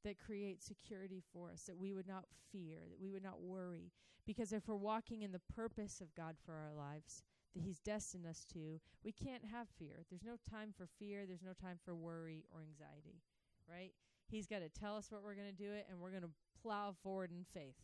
that 0.03 0.17
create 0.19 0.62
security 0.63 1.21
for 1.33 1.51
us, 1.51 1.63
that 1.63 1.77
we 1.77 1.93
would 1.93 2.07
not 2.07 2.25
fear, 2.51 2.79
that 2.89 2.99
we 3.01 3.12
would 3.12 3.23
not 3.23 3.41
worry. 3.41 3.91
Because 4.25 4.51
if 4.51 4.67
we're 4.67 4.75
walking 4.75 5.21
in 5.21 5.31
the 5.31 5.41
purpose 5.55 6.01
of 6.01 6.13
God 6.15 6.36
for 6.45 6.53
our 6.53 6.73
lives, 6.73 7.23
that 7.55 7.63
He's 7.63 7.79
destined 7.79 8.25
us 8.25 8.45
to, 8.53 8.79
we 9.03 9.12
can't 9.12 9.43
have 9.51 9.67
fear. 9.79 10.03
There's 10.10 10.23
no 10.23 10.38
time 10.49 10.73
for 10.75 10.88
fear, 10.99 11.25
there's 11.25 11.43
no 11.43 11.53
time 11.53 11.79
for 11.83 11.95
worry 11.95 12.45
or 12.53 12.62
anxiety, 12.62 13.21
right? 13.69 13.93
He's 14.29 14.47
got 14.47 14.59
to 14.59 14.69
tell 14.69 14.97
us 14.97 15.07
what 15.09 15.23
we're 15.23 15.35
going 15.35 15.51
to 15.51 15.63
do 15.63 15.71
it, 15.71 15.87
and 15.89 15.99
we're 15.99 16.11
going 16.11 16.23
to 16.23 16.29
plow 16.61 16.93
forward 17.03 17.31
in 17.31 17.45
faith. 17.53 17.75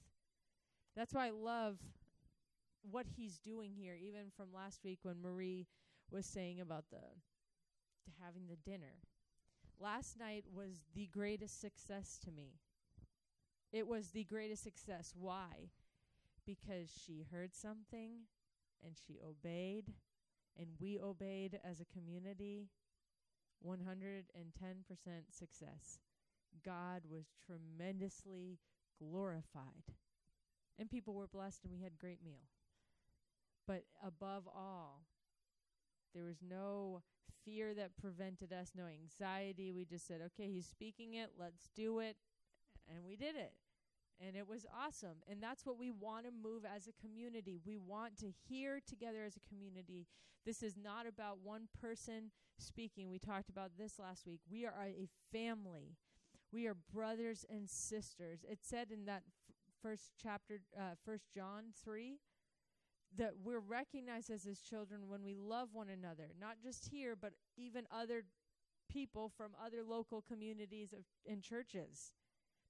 That's 0.95 1.13
why 1.13 1.27
I 1.27 1.31
love 1.31 1.77
what 2.89 3.05
he's 3.15 3.37
doing 3.37 3.71
here, 3.73 3.95
even 3.95 4.31
from 4.35 4.47
last 4.53 4.83
week 4.83 4.99
when 5.03 5.21
Marie 5.21 5.67
was 6.11 6.25
saying 6.25 6.59
about 6.59 6.85
the 6.91 6.99
having 8.21 8.47
the 8.47 8.57
dinner. 8.69 8.95
Last 9.79 10.19
night 10.19 10.45
was 10.53 10.81
the 10.93 11.07
greatest 11.07 11.61
success 11.61 12.19
to 12.25 12.31
me. 12.31 12.59
It 13.71 13.87
was 13.87 14.09
the 14.09 14.25
greatest 14.25 14.63
success. 14.63 15.13
Why? 15.17 15.71
Because 16.45 16.89
she 17.05 17.25
heard 17.31 17.55
something 17.55 18.11
and 18.85 18.95
she 19.07 19.17
obeyed, 19.25 19.93
and 20.57 20.67
we 20.79 20.99
obeyed 20.99 21.59
as 21.63 21.79
a 21.79 21.85
community. 21.85 22.67
110% 23.65 24.25
success. 25.31 25.99
God 26.65 27.03
was 27.09 27.25
tremendously 27.45 28.59
glorified 28.99 29.93
and 30.79 30.89
people 30.89 31.13
were 31.13 31.27
blessed 31.27 31.63
and 31.63 31.73
we 31.73 31.83
had 31.83 31.97
great 31.97 32.23
meal. 32.23 32.47
But 33.67 33.83
above 34.05 34.47
all, 34.47 35.05
there 36.13 36.23
was 36.23 36.37
no 36.47 37.01
fear 37.45 37.73
that 37.73 37.97
prevented 37.97 38.51
us, 38.51 38.71
no 38.75 38.85
anxiety. 38.85 39.71
We 39.71 39.85
just 39.85 40.07
said, 40.07 40.21
okay, 40.27 40.49
he's 40.51 40.67
speaking 40.67 41.15
it, 41.15 41.31
let's 41.39 41.69
do 41.75 41.99
it. 41.99 42.17
And 42.89 43.05
we 43.05 43.15
did 43.15 43.35
it. 43.35 43.53
And 44.25 44.35
it 44.35 44.47
was 44.47 44.65
awesome. 44.77 45.17
And 45.29 45.41
that's 45.41 45.65
what 45.65 45.79
we 45.79 45.91
want 45.91 46.25
to 46.25 46.31
move 46.31 46.63
as 46.65 46.87
a 46.87 47.01
community. 47.01 47.59
We 47.65 47.77
want 47.77 48.17
to 48.19 48.27
hear 48.47 48.79
together 48.85 49.23
as 49.25 49.35
a 49.35 49.49
community. 49.49 50.07
This 50.45 50.61
is 50.61 50.75
not 50.81 51.07
about 51.07 51.39
one 51.43 51.67
person 51.81 52.31
speaking. 52.59 53.09
We 53.09 53.19
talked 53.19 53.49
about 53.49 53.71
this 53.77 53.99
last 53.99 54.25
week. 54.25 54.41
We 54.49 54.65
are 54.65 54.73
a 54.85 55.07
family. 55.31 55.97
We 56.53 56.67
are 56.67 56.75
brothers 56.93 57.45
and 57.49 57.67
sisters. 57.67 58.45
It 58.47 58.59
said 58.61 58.91
in 58.91 59.05
that 59.05 59.23
f- 59.25 59.55
first 59.81 60.11
chapter, 60.21 60.59
uh, 60.77 60.93
First 61.03 61.33
John 61.33 61.73
three, 61.83 62.19
that 63.17 63.33
we're 63.43 63.59
recognized 63.59 64.29
as 64.29 64.43
his 64.43 64.61
children 64.61 65.07
when 65.07 65.23
we 65.23 65.33
love 65.33 65.69
one 65.73 65.89
another, 65.89 66.29
not 66.39 66.57
just 66.63 66.89
here, 66.89 67.15
but 67.19 67.33
even 67.57 67.85
other 67.91 68.25
people 68.87 69.31
from 69.35 69.51
other 69.65 69.83
local 69.83 70.21
communities 70.21 70.93
of, 70.93 70.99
and 71.27 71.41
churches. 71.41 72.13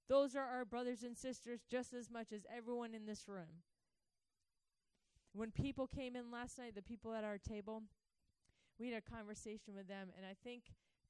Those 0.08 0.34
are 0.36 0.46
our 0.46 0.64
brothers 0.64 1.04
and 1.04 1.18
sisters 1.18 1.62
just 1.70 1.94
as 1.94 2.10
much 2.10 2.32
as 2.32 2.46
everyone 2.56 2.94
in 2.94 3.06
this 3.06 3.28
room. 3.28 3.64
When 5.34 5.52
people 5.52 5.88
came 5.88 6.16
in 6.16 6.32
last 6.32 6.58
night, 6.58 6.76
the 6.76 6.82
people 6.82 7.14
at 7.14 7.24
our 7.26 7.38
table, 7.38 7.84
we 8.80 8.92
had 8.92 9.04
a 9.06 9.12
conversation 9.16 9.76
with 9.76 9.88
them, 9.88 10.10
and 10.16 10.26
I 10.26 10.36
think 10.42 10.64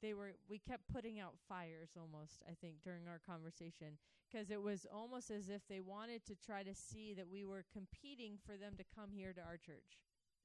they 0.03 0.13
were 0.13 0.35
we 0.49 0.59
kept 0.59 0.83
putting 0.93 1.19
out 1.19 1.33
fires 1.49 1.95
almost 1.97 2.43
i 2.45 2.53
think 2.61 2.75
during 2.83 3.07
our 3.07 3.21
conversation 3.25 3.97
because 4.27 4.51
it 4.51 4.61
was 4.61 4.85
almost 4.91 5.31
as 5.31 5.49
if 5.49 5.61
they 5.69 5.79
wanted 5.79 6.25
to 6.25 6.35
try 6.35 6.63
to 6.63 6.75
see 6.75 7.13
that 7.13 7.29
we 7.29 7.45
were 7.45 7.63
competing 7.71 8.37
for 8.45 8.57
them 8.57 8.73
to 8.77 8.83
come 8.93 9.09
here 9.15 9.31
to 9.33 9.41
our 9.41 9.57
church 9.57 10.03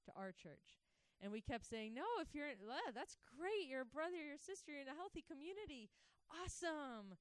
to 0.08 0.12
our 0.16 0.32
church. 0.32 0.80
And 1.20 1.32
we 1.32 1.40
kept 1.40 1.66
saying 1.66 1.94
no 1.94 2.06
if 2.22 2.32
you're 2.32 2.48
uh, 2.48 2.92
that's 2.94 3.16
great. 3.26 3.68
You're 3.68 3.88
a 3.88 3.94
brother 3.96 4.16
you're 4.16 4.38
a 4.38 4.40
sister 4.40 4.72
you're 4.72 4.86
in 4.86 4.92
a 4.92 4.96
healthy 4.96 5.24
community. 5.26 5.90
Awesome. 6.30 7.18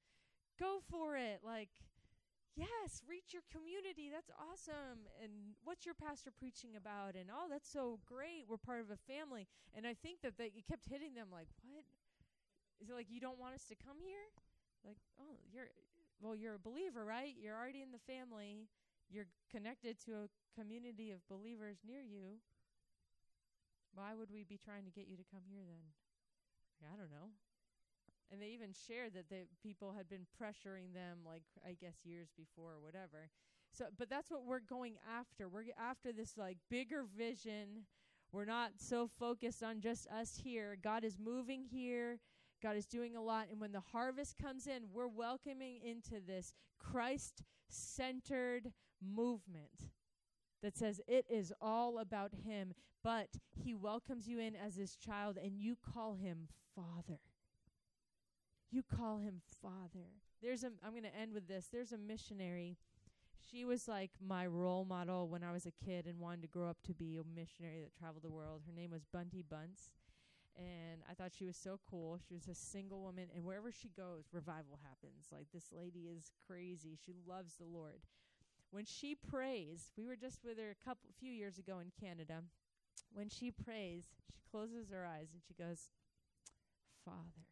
Go 0.58 0.80
for 0.88 1.16
it. 1.16 1.42
Like 1.42 1.68
yes 2.54 3.02
reach 3.10 3.34
your 3.34 3.42
community. 3.50 4.06
That's 4.06 4.30
awesome. 4.38 5.10
And 5.18 5.58
what's 5.66 5.82
your 5.82 5.98
pastor 5.98 6.30
preaching 6.30 6.78
about? 6.78 7.18
And 7.18 7.26
oh 7.26 7.50
that's 7.50 7.68
so 7.68 7.98
great. 8.06 8.46
We're 8.46 8.62
part 8.62 8.80
of 8.80 8.94
a 8.94 9.00
family. 9.10 9.50
And 9.74 9.82
i 9.82 9.98
think 9.98 10.22
that 10.22 10.38
they 10.38 10.54
kept 10.62 10.86
hitting 10.86 11.18
them 11.18 11.34
like 11.34 11.50
what 11.66 11.82
is 12.80 12.90
it 12.90 12.94
like 12.94 13.10
you 13.10 13.20
don't 13.20 13.38
want 13.38 13.54
us 13.54 13.64
to 13.68 13.76
come 13.76 13.98
here? 13.98 14.26
Like, 14.84 14.98
oh, 15.20 15.36
you're 15.52 15.68
well, 16.20 16.34
you're 16.34 16.58
a 16.58 16.62
believer, 16.62 17.04
right? 17.04 17.34
You're 17.38 17.54
already 17.54 17.82
in 17.82 17.94
the 17.94 18.02
family. 18.02 18.66
You're 19.10 19.30
connected 19.50 19.98
to 20.06 20.26
a 20.26 20.32
community 20.58 21.10
of 21.10 21.22
believers 21.28 21.78
near 21.86 22.02
you. 22.02 22.42
Why 23.94 24.14
would 24.14 24.30
we 24.30 24.42
be 24.42 24.58
trying 24.58 24.84
to 24.84 24.90
get 24.90 25.06
you 25.08 25.16
to 25.16 25.24
come 25.30 25.46
here 25.48 25.62
then? 25.62 25.94
Like, 26.82 26.90
I 26.92 26.96
don't 26.98 27.10
know. 27.10 27.30
And 28.30 28.42
they 28.42 28.48
even 28.48 28.74
shared 28.74 29.14
that 29.14 29.30
the 29.30 29.46
people 29.62 29.94
had 29.96 30.08
been 30.08 30.26
pressuring 30.36 30.92
them, 30.92 31.24
like 31.24 31.44
I 31.64 31.74
guess 31.80 32.04
years 32.04 32.28
before 32.36 32.72
or 32.72 32.80
whatever. 32.80 33.30
So, 33.72 33.86
but 33.96 34.10
that's 34.10 34.30
what 34.30 34.44
we're 34.44 34.60
going 34.60 34.94
after. 35.08 35.48
We're 35.48 35.64
after 35.78 36.12
this 36.12 36.36
like 36.36 36.58
bigger 36.70 37.04
vision. 37.16 37.86
We're 38.32 38.44
not 38.44 38.72
so 38.76 39.08
focused 39.18 39.62
on 39.62 39.80
just 39.80 40.06
us 40.08 40.40
here. 40.44 40.76
God 40.82 41.04
is 41.04 41.16
moving 41.18 41.64
here. 41.64 42.18
God 42.62 42.76
is 42.76 42.86
doing 42.86 43.16
a 43.16 43.22
lot. 43.22 43.46
And 43.50 43.60
when 43.60 43.72
the 43.72 43.82
harvest 43.92 44.36
comes 44.38 44.66
in, 44.66 44.84
we're 44.92 45.08
welcoming 45.08 45.78
into 45.84 46.20
this 46.24 46.52
Christ 46.78 47.42
centered 47.68 48.72
movement 49.02 49.90
that 50.62 50.76
says 50.76 51.00
it 51.06 51.24
is 51.30 51.52
all 51.60 51.98
about 51.98 52.32
Him, 52.44 52.74
but 53.04 53.28
He 53.52 53.74
welcomes 53.74 54.26
you 54.26 54.40
in 54.40 54.54
as 54.56 54.76
His 54.76 54.96
child 54.96 55.38
and 55.42 55.58
you 55.58 55.76
call 55.76 56.14
Him 56.14 56.48
Father. 56.74 57.20
You 58.70 58.82
call 58.82 59.18
Him 59.18 59.40
Father. 59.62 60.08
There's 60.42 60.64
a, 60.64 60.70
I'm 60.84 60.92
going 60.92 61.04
to 61.04 61.16
end 61.16 61.32
with 61.32 61.48
this. 61.48 61.68
There's 61.72 61.92
a 61.92 61.98
missionary. 61.98 62.76
She 63.50 63.64
was 63.64 63.88
like 63.88 64.10
my 64.24 64.46
role 64.46 64.84
model 64.84 65.28
when 65.28 65.42
I 65.42 65.52
was 65.52 65.66
a 65.66 65.84
kid 65.84 66.06
and 66.06 66.18
wanted 66.18 66.42
to 66.42 66.48
grow 66.48 66.68
up 66.68 66.78
to 66.86 66.94
be 66.94 67.16
a 67.16 67.38
missionary 67.38 67.80
that 67.80 67.96
traveled 67.96 68.24
the 68.24 68.30
world. 68.30 68.62
Her 68.66 68.72
name 68.78 68.90
was 68.90 69.04
Bunty 69.04 69.44
Bunce 69.48 69.90
and 70.58 71.02
I 71.08 71.14
thought 71.14 71.32
she 71.38 71.44
was 71.44 71.56
so 71.56 71.78
cool. 71.88 72.18
She 72.26 72.34
was 72.34 72.48
a 72.48 72.54
single 72.54 73.00
woman, 73.00 73.28
and 73.34 73.44
wherever 73.44 73.70
she 73.70 73.88
goes, 73.88 74.24
revival 74.32 74.80
happens. 74.82 75.28
Like 75.32 75.46
this 75.54 75.70
lady 75.72 76.08
is 76.10 76.32
crazy. 76.46 76.98
She 77.06 77.14
loves 77.26 77.54
the 77.54 77.64
Lord. 77.64 78.00
When 78.70 78.84
she 78.84 79.14
prays, 79.14 79.92
we 79.96 80.04
were 80.04 80.16
just 80.16 80.44
with 80.44 80.58
her 80.58 80.70
a 80.70 80.84
couple 80.84 81.10
few 81.18 81.30
years 81.30 81.58
ago 81.58 81.78
in 81.78 81.92
Canada. 81.98 82.42
When 83.14 83.28
she 83.28 83.50
prays, 83.50 84.08
she 84.30 84.40
closes 84.50 84.90
her 84.90 85.06
eyes 85.06 85.28
and 85.32 85.40
she 85.46 85.54
goes, 85.54 85.90
"Father, 87.04 87.46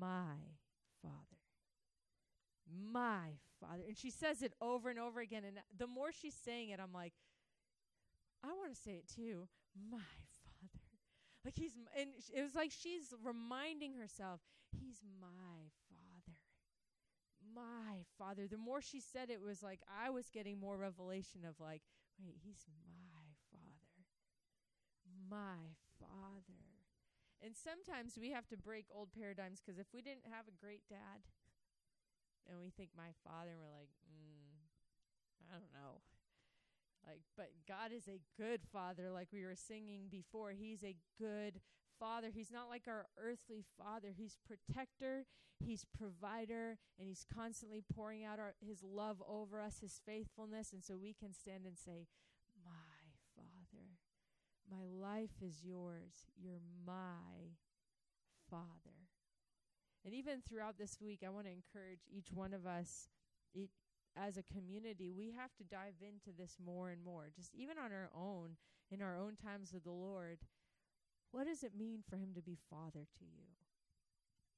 my 0.00 0.56
Father, 1.02 1.38
my 2.66 3.38
Father," 3.60 3.84
and 3.86 3.96
she 3.96 4.10
says 4.10 4.42
it 4.42 4.54
over 4.60 4.88
and 4.88 4.98
over 4.98 5.20
again. 5.20 5.44
And 5.44 5.58
the 5.76 5.86
more 5.86 6.10
she's 6.10 6.34
saying 6.34 6.70
it, 6.70 6.80
I'm 6.80 6.92
like, 6.92 7.12
I 8.42 8.48
want 8.48 8.74
to 8.74 8.80
say 8.80 8.92
it 8.92 9.08
too. 9.14 9.46
My. 9.90 10.00
Like 11.46 11.54
he's, 11.54 11.78
and 11.94 12.10
it 12.34 12.42
was 12.42 12.58
like 12.58 12.74
she's 12.74 13.14
reminding 13.22 13.94
herself, 13.94 14.42
He's 14.74 14.98
my 15.22 15.70
Father. 15.86 16.42
My 17.54 18.02
Father. 18.18 18.50
The 18.50 18.58
more 18.58 18.82
she 18.82 18.98
said 18.98 19.30
it, 19.30 19.38
was 19.38 19.62
like 19.62 19.78
I 19.86 20.10
was 20.10 20.26
getting 20.26 20.58
more 20.58 20.76
revelation 20.76 21.46
of, 21.46 21.54
like, 21.62 21.86
wait, 22.18 22.42
He's 22.42 22.66
my 22.98 23.30
Father. 23.54 24.02
My 25.30 25.78
Father. 26.02 26.82
And 27.38 27.54
sometimes 27.54 28.18
we 28.18 28.34
have 28.34 28.48
to 28.48 28.56
break 28.56 28.86
old 28.90 29.14
paradigms 29.14 29.62
because 29.62 29.78
if 29.78 29.86
we 29.94 30.02
didn't 30.02 30.26
have 30.26 30.50
a 30.50 30.58
great 30.58 30.82
dad, 30.90 31.22
and 32.50 32.58
we 32.58 32.74
think 32.74 32.90
my 32.98 33.14
father, 33.22 33.54
and 33.54 33.62
we're 33.62 33.70
like, 33.70 33.94
mm, 34.02 34.66
I 35.46 35.54
don't 35.62 35.70
know. 35.70 36.02
Like, 37.06 37.22
but 37.36 37.50
God 37.68 37.92
is 37.96 38.08
a 38.08 38.20
good 38.40 38.60
father, 38.72 39.10
like 39.10 39.28
we 39.32 39.44
were 39.44 39.54
singing 39.54 40.08
before. 40.10 40.50
He's 40.50 40.82
a 40.82 40.96
good 41.20 41.60
father. 42.00 42.28
He's 42.34 42.50
not 42.50 42.68
like 42.68 42.84
our 42.88 43.06
earthly 43.16 43.64
father. 43.78 44.08
He's 44.16 44.36
protector, 44.44 45.24
he's 45.64 45.84
provider, 45.96 46.78
and 46.98 47.08
he's 47.08 47.24
constantly 47.32 47.82
pouring 47.94 48.24
out 48.24 48.38
our, 48.40 48.54
his 48.60 48.82
love 48.82 49.22
over 49.28 49.60
us, 49.60 49.78
his 49.80 50.00
faithfulness. 50.04 50.72
And 50.72 50.82
so 50.82 50.96
we 50.96 51.14
can 51.14 51.32
stand 51.32 51.64
and 51.64 51.78
say, 51.78 52.08
My 52.64 53.14
father, 53.36 53.98
my 54.68 54.84
life 54.84 55.42
is 55.42 55.62
yours. 55.62 56.26
You're 56.36 56.62
my 56.84 57.54
father. 58.50 59.06
And 60.04 60.14
even 60.14 60.40
throughout 60.40 60.78
this 60.78 60.98
week, 61.00 61.22
I 61.26 61.30
want 61.30 61.46
to 61.46 61.52
encourage 61.52 62.06
each 62.10 62.28
one 62.32 62.52
of 62.54 62.66
us, 62.66 63.08
as 64.16 64.36
a 64.36 64.42
community, 64.42 65.12
we 65.12 65.30
have 65.36 65.54
to 65.56 65.64
dive 65.64 66.00
into 66.00 66.36
this 66.36 66.56
more 66.64 66.90
and 66.90 67.04
more, 67.04 67.28
just 67.34 67.54
even 67.54 67.76
on 67.78 67.92
our 67.92 68.10
own, 68.16 68.56
in 68.90 69.02
our 69.02 69.16
own 69.16 69.36
times 69.36 69.72
with 69.72 69.84
the 69.84 69.90
Lord. 69.90 70.38
What 71.32 71.46
does 71.46 71.62
it 71.62 71.76
mean 71.76 72.00
for 72.08 72.16
Him 72.16 72.30
to 72.34 72.42
be 72.42 72.56
Father 72.70 73.06
to 73.18 73.24
you? 73.24 73.44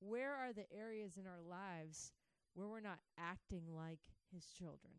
Where 0.01 0.33
are 0.33 0.53
the 0.53 0.71
areas 0.73 1.17
in 1.17 1.27
our 1.27 1.43
lives 1.49 2.13
where 2.55 2.69
we're 2.69 2.81
not 2.81 3.01
acting 3.19 3.65
like 3.75 4.01
His 4.33 4.47
children? 4.47 4.95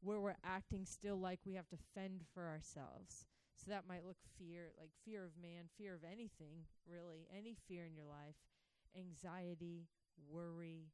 Where 0.00 0.20
we're 0.20 0.40
acting 0.44 0.86
still 0.86 1.16
like 1.16 1.40
we 1.44 1.54
have 1.54 1.68
to 1.68 1.78
fend 1.94 2.22
for 2.32 2.48
ourselves? 2.48 3.26
So 3.56 3.70
that 3.70 3.86
might 3.86 4.06
look 4.06 4.16
fear, 4.38 4.72
like 4.80 4.90
fear 5.04 5.24
of 5.24 5.30
man, 5.40 5.70
fear 5.78 5.94
of 5.94 6.02
anything, 6.02 6.66
really, 6.90 7.28
any 7.30 7.56
fear 7.68 7.84
in 7.86 7.94
your 7.94 8.06
life, 8.06 8.34
anxiety, 8.98 9.86
worry, 10.28 10.88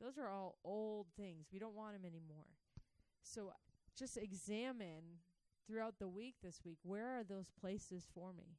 those 0.00 0.18
are 0.18 0.28
all 0.28 0.56
old 0.64 1.06
things. 1.16 1.46
We 1.52 1.58
don't 1.58 1.76
want 1.76 1.94
them 1.94 2.04
anymore. 2.04 2.46
So 3.22 3.52
just 3.96 4.16
examine 4.16 5.20
throughout 5.66 5.98
the 5.98 6.08
week 6.08 6.34
this 6.42 6.60
week 6.64 6.78
where 6.82 7.18
are 7.18 7.24
those 7.24 7.50
places 7.60 8.06
for 8.12 8.32
me? 8.32 8.58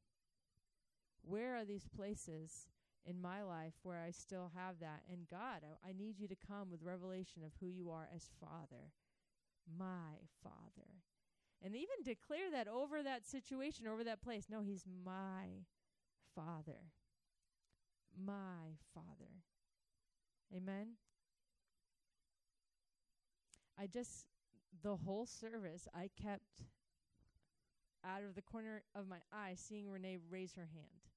Where 1.22 1.56
are 1.56 1.66
these 1.66 1.88
places 1.96 2.68
in 3.06 3.22
my 3.22 3.44
life 3.44 3.74
where 3.84 4.00
I 4.00 4.12
still 4.12 4.52
have 4.56 4.80
that? 4.80 5.02
And 5.12 5.28
God, 5.30 5.62
I, 5.64 5.90
I 5.90 5.94
need 5.94 6.20
you 6.20 6.28
to 6.28 6.36
come 6.36 6.70
with 6.72 6.84
revelation 6.84 7.44
of 7.44 7.52
who 7.60 7.68
you 7.68 7.90
are 7.90 8.08
as 8.16 8.30
Father, 8.40 8.92
my 9.78 10.20
Father. 10.44 10.90
And 11.64 11.76
even 11.76 12.04
declare 12.04 12.52
that 12.52 12.68
over 12.68 13.02
that 13.02 13.26
situation, 13.26 13.88
over 13.88 14.04
that 14.04 14.22
place. 14.22 14.46
No, 14.50 14.62
He's 14.62 14.86
my 15.04 15.64
Father. 16.36 16.92
My 18.16 18.78
Father. 18.94 19.42
Amen. 20.56 20.98
I 23.80 23.88
just, 23.88 24.26
the 24.84 24.96
whole 24.96 25.26
service, 25.26 25.88
I 25.94 26.10
kept 26.22 26.64
out 28.06 28.24
of 28.24 28.36
the 28.36 28.42
corner 28.42 28.84
of 28.96 29.08
my 29.08 29.18
eye 29.34 29.56
seeing 29.56 29.90
Renee 29.90 30.18
raise 30.30 30.54
her 30.56 30.68
hand, 30.74 31.10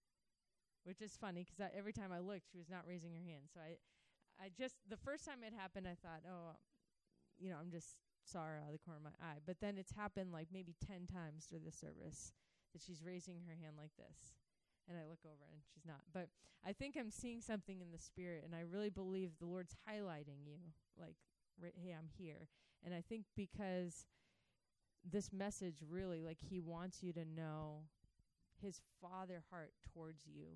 which 0.85 1.03
is 1.03 1.17
funny 1.21 1.45
because 1.45 1.71
every 1.77 1.93
time 1.93 2.13
I 2.13 2.19
looked, 2.19 2.51
she 2.51 2.59
was 2.59 2.71
not 2.71 2.83
raising 2.87 3.13
her 3.13 3.21
hand. 3.21 3.49
So 3.53 3.61
I, 3.61 3.77
I 4.43 4.51
just, 4.57 4.77
the 4.89 4.97
first 4.97 5.25
time 5.25 5.39
it 5.47 5.53
happened, 5.57 5.87
I 5.87 5.97
thought, 6.01 6.23
oh, 6.29 6.57
you 7.39 7.51
know, 7.51 7.57
I'm 7.61 7.71
just 7.71 7.97
her 8.37 8.61
out 8.61 8.69
of 8.69 8.77
the 8.77 8.85
corner 8.85 9.01
of 9.01 9.09
my 9.09 9.17
eye. 9.25 9.41
But 9.47 9.61
then 9.61 9.79
it's 9.79 9.93
happened 9.93 10.33
like 10.33 10.49
maybe 10.53 10.75
10 10.85 11.07
times 11.07 11.47
through 11.49 11.65
the 11.65 11.73
service 11.73 12.33
that 12.73 12.83
she's 12.83 13.03
raising 13.05 13.41
her 13.49 13.57
hand 13.57 13.77
like 13.79 13.97
this. 13.97 14.37
And 14.89 14.97
I 14.97 15.09
look 15.09 15.25
over 15.25 15.49
and 15.53 15.63
she's 15.65 15.85
not. 15.87 16.05
But 16.13 16.29
I 16.67 16.73
think 16.73 16.97
I'm 16.97 17.11
seeing 17.11 17.41
something 17.41 17.81
in 17.81 17.93
the 17.93 18.01
spirit, 18.01 18.43
and 18.45 18.55
I 18.55 18.65
really 18.65 18.91
believe 18.91 19.37
the 19.39 19.47
Lord's 19.47 19.77
highlighting 19.89 20.45
you. 20.45 20.59
Like, 20.99 21.17
hey, 21.63 21.93
I'm 21.93 22.09
here. 22.19 22.49
And 22.85 22.95
I 22.95 23.03
think 23.09 23.25
because 23.37 24.07
this 25.11 25.33
message 25.33 25.77
really, 25.89 26.21
like, 26.23 26.39
He 26.41 26.61
wants 26.61 27.03
you 27.03 27.13
to 27.13 27.25
know 27.25 27.83
His 28.63 28.81
Father 29.01 29.43
heart 29.51 29.73
towards 29.93 30.25
you. 30.27 30.47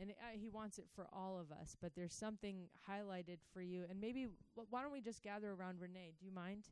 And 0.00 0.10
uh, 0.10 0.38
He 0.38 0.48
wants 0.48 0.78
it 0.78 0.86
for 0.94 1.06
all 1.12 1.38
of 1.38 1.52
us. 1.52 1.76
But 1.80 1.94
there's 1.96 2.14
something 2.14 2.68
highlighted 2.90 3.38
for 3.52 3.62
you. 3.62 3.84
And 3.90 4.00
maybe, 4.00 4.26
wh- 4.56 4.72
why 4.72 4.82
don't 4.82 4.92
we 4.92 5.00
just 5.00 5.22
gather 5.22 5.52
around 5.52 5.80
Renee? 5.80 6.14
Do 6.18 6.26
you 6.26 6.32
mind? 6.32 6.64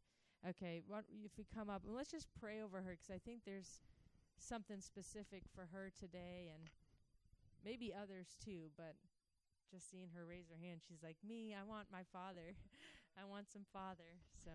Okay, 0.49 0.83
what, 0.87 1.05
if 1.25 1.33
we 1.39 1.47
come 1.55 1.71
up 1.71 1.83
and 1.87 1.95
let's 1.97 2.11
just 2.11 2.29
pray 2.39 2.61
over 2.63 2.83
her 2.83 2.93
because 2.93 3.11
I 3.11 3.19
think 3.25 3.41
there's 3.47 3.81
something 4.39 4.81
specific 4.81 5.43
for 5.55 5.69
her 5.73 5.91
today 5.99 6.51
and 6.55 6.71
maybe 7.65 7.93
others 7.95 8.37
too, 8.45 8.71
but 8.77 8.95
just 9.71 9.91
seeing 9.91 10.09
her 10.15 10.27
raise 10.27 10.49
her 10.51 10.61
hand, 10.61 10.81
she's 10.87 11.03
like, 11.03 11.17
Me, 11.27 11.55
I 11.59 11.65
want 11.69 11.87
my 11.93 12.03
father. 12.13 12.55
I 13.19 13.25
want 13.25 13.51
some 13.51 13.65
father. 13.73 14.21
So 14.45 14.51